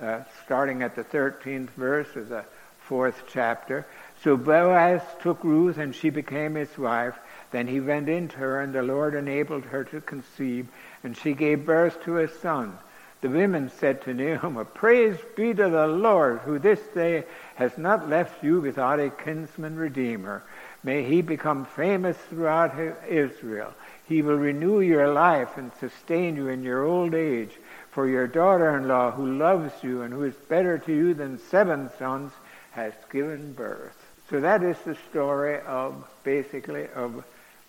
uh, 0.00 0.20
starting 0.44 0.82
at 0.82 0.94
the 0.96 1.04
13th 1.04 1.70
verse 1.70 2.14
of 2.16 2.28
the 2.28 2.44
fourth 2.80 3.24
chapter. 3.32 3.86
So 4.22 4.36
Boaz 4.36 5.02
took 5.20 5.42
Ruth 5.42 5.78
and 5.78 5.94
she 5.94 6.10
became 6.10 6.54
his 6.54 6.76
wife. 6.78 7.14
Then 7.50 7.66
he 7.66 7.80
went 7.80 8.08
into 8.08 8.36
her 8.36 8.60
and 8.60 8.72
the 8.72 8.82
Lord 8.82 9.14
enabled 9.14 9.64
her 9.64 9.84
to 9.84 10.00
conceive 10.00 10.68
and 11.02 11.16
she 11.16 11.34
gave 11.34 11.66
birth 11.66 12.02
to 12.04 12.18
a 12.18 12.28
son. 12.28 12.78
The 13.26 13.32
women 13.32 13.72
said 13.80 14.02
to 14.02 14.14
Naomi, 14.14 14.62
Praise 14.72 15.16
be 15.34 15.52
to 15.52 15.68
the 15.68 15.88
Lord, 15.88 16.38
who 16.44 16.60
this 16.60 16.78
day 16.94 17.24
has 17.56 17.76
not 17.76 18.08
left 18.08 18.44
you 18.44 18.60
without 18.60 19.00
a 19.00 19.10
kinsman 19.10 19.74
redeemer. 19.74 20.44
May 20.84 21.02
he 21.02 21.22
become 21.22 21.64
famous 21.64 22.16
throughout 22.30 22.78
Israel. 23.08 23.74
He 24.08 24.22
will 24.22 24.36
renew 24.36 24.78
your 24.78 25.12
life 25.12 25.56
and 25.56 25.72
sustain 25.80 26.36
you 26.36 26.46
in 26.46 26.62
your 26.62 26.84
old 26.84 27.16
age. 27.16 27.50
For 27.90 28.06
your 28.06 28.28
daughter-in-law, 28.28 29.10
who 29.10 29.36
loves 29.38 29.72
you 29.82 30.02
and 30.02 30.14
who 30.14 30.22
is 30.22 30.36
better 30.48 30.78
to 30.78 30.94
you 30.94 31.12
than 31.12 31.40
seven 31.40 31.90
sons, 31.98 32.30
has 32.70 32.92
given 33.10 33.54
birth. 33.54 33.96
So 34.30 34.40
that 34.40 34.62
is 34.62 34.76
the 34.84 34.96
story 35.10 35.58
of, 35.62 36.08
basically, 36.22 36.86
of 36.94 37.24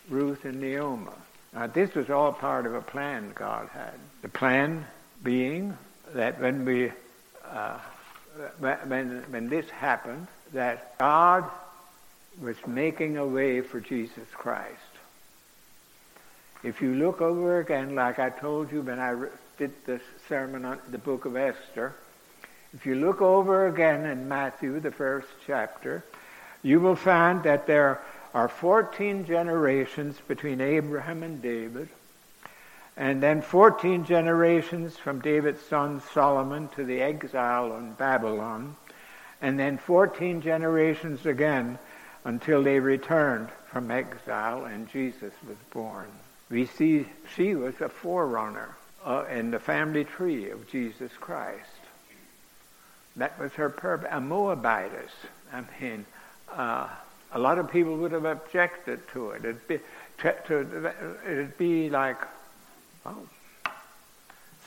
Ruth 0.07 0.45
and 0.45 0.61
Naomi. 0.61 1.09
Now, 1.51 1.65
this 1.65 1.95
was 1.95 2.11
all 2.11 2.31
part 2.31 2.67
of 2.67 2.75
a 2.75 2.81
plan 2.81 3.31
God 3.33 3.69
had. 3.69 3.95
The 4.21 4.29
plan 4.29 4.85
being 5.27 5.77
that 6.13 6.39
when 6.39 6.63
we, 6.63 6.89
uh, 7.51 7.77
when, 8.59 9.25
when 9.29 9.49
this 9.49 9.69
happened, 9.69 10.25
that 10.53 10.97
God 10.99 11.43
was 12.41 12.55
making 12.65 13.17
a 13.17 13.25
way 13.27 13.59
for 13.59 13.81
Jesus 13.81 14.23
Christ. 14.31 14.93
If 16.63 16.81
you 16.81 16.95
look 16.95 17.19
over 17.19 17.59
again, 17.59 17.93
like 17.93 18.19
I 18.19 18.29
told 18.29 18.71
you 18.71 18.81
when 18.83 18.99
I 18.99 19.27
did 19.57 19.73
the 19.85 19.99
sermon 20.29 20.63
on 20.63 20.79
the 20.91 20.97
book 20.97 21.25
of 21.25 21.35
Esther, 21.35 21.93
if 22.73 22.85
you 22.85 22.95
look 22.95 23.21
over 23.21 23.67
again 23.67 24.05
in 24.05 24.29
Matthew, 24.29 24.79
the 24.79 24.91
first 24.91 25.27
chapter, 25.45 26.05
you 26.63 26.79
will 26.79 26.95
find 26.95 27.43
that 27.43 27.67
there 27.67 27.99
are 28.33 28.47
14 28.47 29.25
generations 29.25 30.15
between 30.25 30.61
Abraham 30.61 31.21
and 31.21 31.41
David, 31.41 31.89
and 32.97 33.21
then 33.21 33.43
14 33.43 34.05
generations 34.05 34.97
from 34.97 35.21
David's 35.21 35.61
son 35.61 36.01
Solomon 36.13 36.67
to 36.69 36.83
the 36.83 36.99
exile 36.99 37.77
in 37.77 37.93
Babylon. 37.93 38.75
And 39.39 39.59
then 39.59 39.77
14 39.77 40.41
generations 40.41 41.27
again 41.27 41.77
until 42.25 42.63
they 42.63 42.79
returned 42.79 43.49
from 43.71 43.91
exile 43.91 44.65
and 44.65 44.89
Jesus 44.89 45.31
was 45.47 45.57
born. 45.71 46.07
We 46.49 46.65
see 46.65 47.05
she 47.35 47.53
was 47.53 47.79
a 47.81 47.89
forerunner 47.89 48.75
uh, 49.05 49.25
in 49.29 49.51
the 49.51 49.59
family 49.59 50.03
tree 50.03 50.49
of 50.49 50.67
Jesus 50.67 51.11
Christ. 51.19 51.69
That 53.15 53.37
was 53.39 53.51
her 53.53 53.69
purpose. 53.69 54.09
A 54.11 54.19
Moabitess. 54.19 55.11
I 55.53 55.61
mean, 55.79 56.05
uh, 56.51 56.87
a 57.31 57.39
lot 57.39 57.59
of 57.59 57.69
people 57.71 57.95
would 57.97 58.11
have 58.11 58.25
objected 58.25 59.07
to 59.09 59.31
it. 59.31 59.45
It'd 59.45 59.67
be, 59.67 59.79
to, 60.19 60.35
to, 60.47 60.93
it'd 61.25 61.57
be 61.59 61.89
like 61.91 62.17
Oh. 63.07 63.27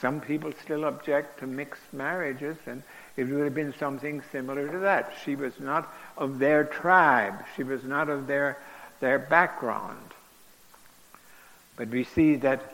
Some 0.00 0.20
people 0.20 0.52
still 0.64 0.84
object 0.84 1.40
to 1.40 1.46
mixed 1.46 1.92
marriages, 1.92 2.56
and 2.66 2.82
it 3.16 3.24
would 3.24 3.44
have 3.44 3.54
been 3.54 3.74
something 3.78 4.22
similar 4.32 4.66
to 4.66 4.78
that. 4.78 5.12
She 5.24 5.36
was 5.36 5.60
not 5.60 5.92
of 6.16 6.38
their 6.38 6.64
tribe. 6.64 7.44
She 7.54 7.62
was 7.62 7.84
not 7.84 8.08
of 8.08 8.26
their, 8.26 8.56
their 9.00 9.18
background. 9.18 10.14
But 11.76 11.88
we 11.88 12.04
see 12.04 12.36
that 12.36 12.72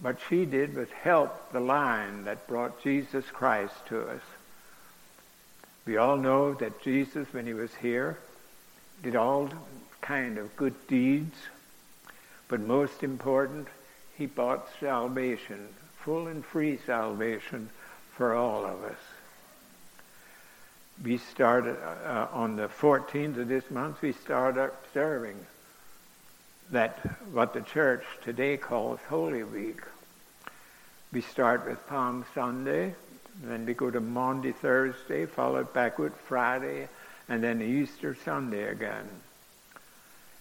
what 0.00 0.16
she 0.28 0.46
did 0.46 0.74
was 0.74 0.88
help 0.90 1.52
the 1.52 1.60
line 1.60 2.24
that 2.24 2.46
brought 2.48 2.82
Jesus 2.82 3.24
Christ 3.26 3.74
to 3.88 4.02
us. 4.08 4.22
We 5.86 5.98
all 5.98 6.16
know 6.16 6.54
that 6.54 6.82
Jesus, 6.82 7.28
when 7.32 7.46
he 7.46 7.52
was 7.54 7.74
here, 7.74 8.18
did 9.02 9.16
all 9.16 9.50
kind 10.00 10.38
of 10.38 10.56
good 10.56 10.74
deeds, 10.86 11.36
but 12.48 12.60
most 12.60 13.02
important, 13.02 13.68
he 14.16 14.26
bought 14.26 14.68
salvation, 14.80 15.68
full 16.04 16.26
and 16.26 16.44
free 16.44 16.78
salvation 16.86 17.68
for 18.16 18.34
all 18.34 18.64
of 18.64 18.84
us. 18.84 18.98
We 21.02 21.18
started 21.18 21.76
uh, 21.82 22.28
on 22.32 22.56
the 22.56 22.68
14th 22.68 23.38
of 23.38 23.48
this 23.48 23.68
month, 23.70 24.00
we 24.02 24.12
started 24.12 24.62
observing 24.62 25.36
that 26.70 26.98
what 27.32 27.52
the 27.52 27.60
church 27.60 28.04
today 28.22 28.56
calls 28.56 29.00
Holy 29.08 29.42
Week. 29.42 29.80
We 31.12 31.20
start 31.20 31.66
with 31.66 31.84
Palm 31.88 32.24
Sunday, 32.34 32.94
then 33.42 33.66
we 33.66 33.74
go 33.74 33.90
to 33.90 34.00
Maundy 34.00 34.52
Thursday, 34.52 35.26
followed 35.26 35.72
by 35.72 35.90
Good 35.90 36.14
Friday, 36.14 36.88
and 37.28 37.42
then 37.42 37.60
Easter 37.60 38.16
Sunday 38.24 38.68
again. 38.68 39.08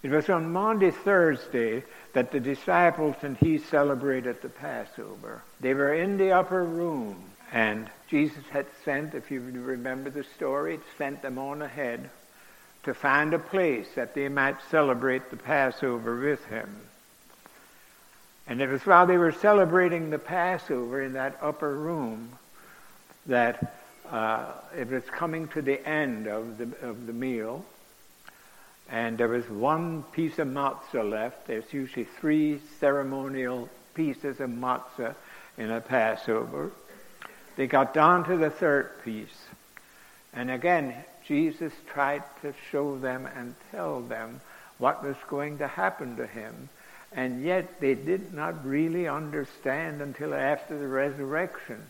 It 0.03 0.11
was 0.11 0.29
on 0.29 0.51
Maundy 0.51 0.91
Thursday 0.91 1.83
that 2.11 2.31
the 2.31 2.41
disciples 2.41 3.15
and 3.21 3.37
he 3.37 3.57
celebrated 3.57 4.41
the 4.41 4.49
Passover. 4.49 5.41
They 5.61 5.73
were 5.73 5.93
in 5.93 6.17
the 6.17 6.33
upper 6.33 6.61
room, 6.61 7.23
and 7.53 7.89
Jesus 8.09 8.43
had 8.51 8.65
sent, 8.83 9.15
if 9.15 9.31
you 9.31 9.39
remember 9.39 10.09
the 10.09 10.25
story, 10.25 10.81
sent 10.97 11.21
them 11.21 11.37
on 11.37 11.61
ahead 11.61 12.09
to 12.83 12.93
find 12.93 13.33
a 13.33 13.39
place 13.39 13.87
that 13.95 14.13
they 14.13 14.27
might 14.27 14.57
celebrate 14.69 15.29
the 15.29 15.37
Passover 15.37 16.19
with 16.19 16.43
him. 16.47 16.69
And 18.45 18.61
it 18.61 18.67
was 18.67 18.85
while 18.85 19.07
they 19.07 19.17
were 19.17 19.31
celebrating 19.31 20.09
the 20.09 20.19
Passover 20.19 21.01
in 21.01 21.13
that 21.13 21.37
upper 21.41 21.73
room 21.73 22.37
that 23.27 23.77
uh, 24.11 24.51
it 24.77 24.89
was 24.89 25.05
coming 25.05 25.47
to 25.49 25.61
the 25.61 25.87
end 25.87 26.27
of 26.27 26.57
the, 26.57 26.65
of 26.85 27.07
the 27.07 27.13
meal 27.13 27.63
and 28.89 29.17
there 29.17 29.27
was 29.27 29.49
one 29.49 30.03
piece 30.11 30.39
of 30.39 30.47
matzah 30.47 31.09
left. 31.09 31.47
There's 31.47 31.71
usually 31.73 32.05
three 32.05 32.59
ceremonial 32.79 33.69
pieces 33.93 34.39
of 34.39 34.49
matzah 34.49 35.15
in 35.57 35.71
a 35.71 35.81
Passover. 35.81 36.71
They 37.55 37.67
got 37.67 37.93
down 37.93 38.25
to 38.25 38.37
the 38.37 38.49
third 38.49 39.03
piece. 39.03 39.47
And 40.33 40.49
again, 40.49 40.95
Jesus 41.25 41.73
tried 41.87 42.23
to 42.41 42.53
show 42.71 42.97
them 42.97 43.27
and 43.35 43.55
tell 43.71 44.01
them 44.01 44.41
what 44.77 45.03
was 45.03 45.15
going 45.27 45.59
to 45.59 45.67
happen 45.67 46.17
to 46.17 46.27
him. 46.27 46.69
And 47.11 47.43
yet 47.43 47.79
they 47.79 47.93
did 47.93 48.33
not 48.33 48.65
really 48.65 49.07
understand 49.07 50.01
until 50.01 50.33
after 50.33 50.77
the 50.77 50.87
resurrection 50.87 51.81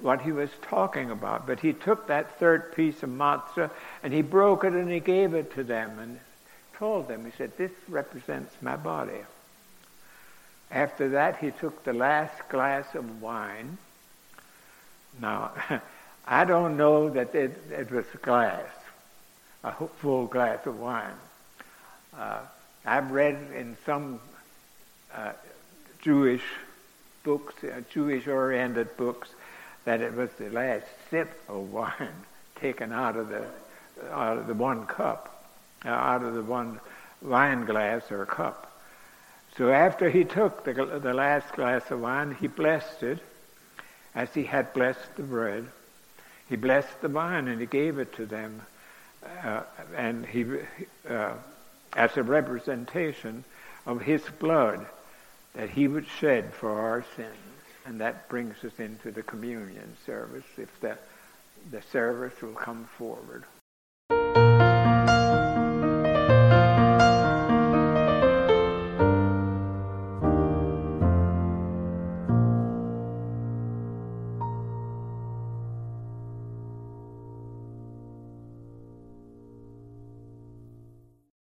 what 0.00 0.22
he 0.22 0.32
was 0.32 0.50
talking 0.62 1.12
about. 1.12 1.46
But 1.46 1.60
he 1.60 1.72
took 1.72 2.08
that 2.08 2.38
third 2.40 2.74
piece 2.74 3.04
of 3.04 3.10
matzah 3.10 3.70
and 4.02 4.12
he 4.12 4.22
broke 4.22 4.64
it 4.64 4.72
and 4.72 4.90
he 4.90 4.98
gave 4.98 5.34
it 5.34 5.54
to 5.54 5.62
them 5.62 5.98
and 6.00 6.18
told 6.78 7.08
them, 7.08 7.24
he 7.24 7.30
said, 7.36 7.56
this 7.56 7.72
represents 7.88 8.54
my 8.60 8.76
body. 8.76 9.20
After 10.70 11.10
that, 11.10 11.38
he 11.38 11.50
took 11.52 11.84
the 11.84 11.92
last 11.92 12.48
glass 12.48 12.94
of 12.94 13.22
wine. 13.22 13.78
Now, 15.20 15.52
I 16.26 16.44
don't 16.44 16.76
know 16.76 17.08
that 17.10 17.34
it, 17.34 17.56
it 17.70 17.90
was 17.90 18.04
a 18.14 18.18
glass, 18.18 18.66
a 19.62 19.72
full 19.72 20.26
glass 20.26 20.66
of 20.66 20.78
wine. 20.80 21.14
Uh, 22.16 22.40
I've 22.84 23.10
read 23.10 23.36
in 23.54 23.76
some 23.86 24.20
uh, 25.14 25.32
Jewish 26.02 26.42
books, 27.22 27.54
uh, 27.64 27.80
Jewish-oriented 27.90 28.96
books, 28.96 29.28
that 29.84 30.00
it 30.00 30.14
was 30.14 30.30
the 30.38 30.50
last 30.50 30.86
sip 31.10 31.30
of 31.48 31.72
wine 31.72 32.24
taken 32.60 32.92
out 32.92 33.16
of 33.16 33.28
the 33.28 33.44
out 34.10 34.36
of 34.36 34.46
the 34.46 34.54
one 34.54 34.86
cup, 34.86 35.35
uh, 35.84 35.88
out 35.88 36.22
of 36.22 36.34
the 36.34 36.42
one 36.42 36.80
wine 37.22 37.64
glass 37.64 38.10
or 38.10 38.24
cup. 38.26 38.72
So 39.56 39.70
after 39.70 40.10
he 40.10 40.24
took 40.24 40.64
the, 40.64 40.72
the 40.74 41.14
last 41.14 41.52
glass 41.54 41.90
of 41.90 42.00
wine, 42.00 42.36
he 42.38 42.46
blessed 42.46 43.02
it 43.02 43.18
as 44.14 44.32
he 44.34 44.44
had 44.44 44.72
blessed 44.72 45.16
the 45.16 45.22
bread. 45.22 45.66
he 46.48 46.56
blessed 46.56 47.00
the 47.00 47.08
wine 47.08 47.48
and 47.48 47.60
he 47.60 47.66
gave 47.66 47.98
it 47.98 48.14
to 48.14 48.26
them, 48.26 48.62
uh, 49.42 49.62
and 49.96 50.24
he, 50.26 50.44
uh, 51.08 51.34
as 51.94 52.16
a 52.16 52.22
representation 52.22 53.44
of 53.86 54.00
his 54.00 54.22
blood 54.38 54.86
that 55.54 55.70
he 55.70 55.88
would 55.88 56.06
shed 56.06 56.52
for 56.52 56.70
our 56.70 57.04
sins. 57.16 57.32
And 57.86 58.00
that 58.00 58.28
brings 58.28 58.62
us 58.64 58.78
into 58.78 59.10
the 59.10 59.22
communion 59.22 59.96
service, 60.04 60.44
if 60.58 60.80
the, 60.80 60.98
the 61.70 61.82
service 61.82 62.34
will 62.42 62.52
come 62.52 62.88
forward. 62.98 63.44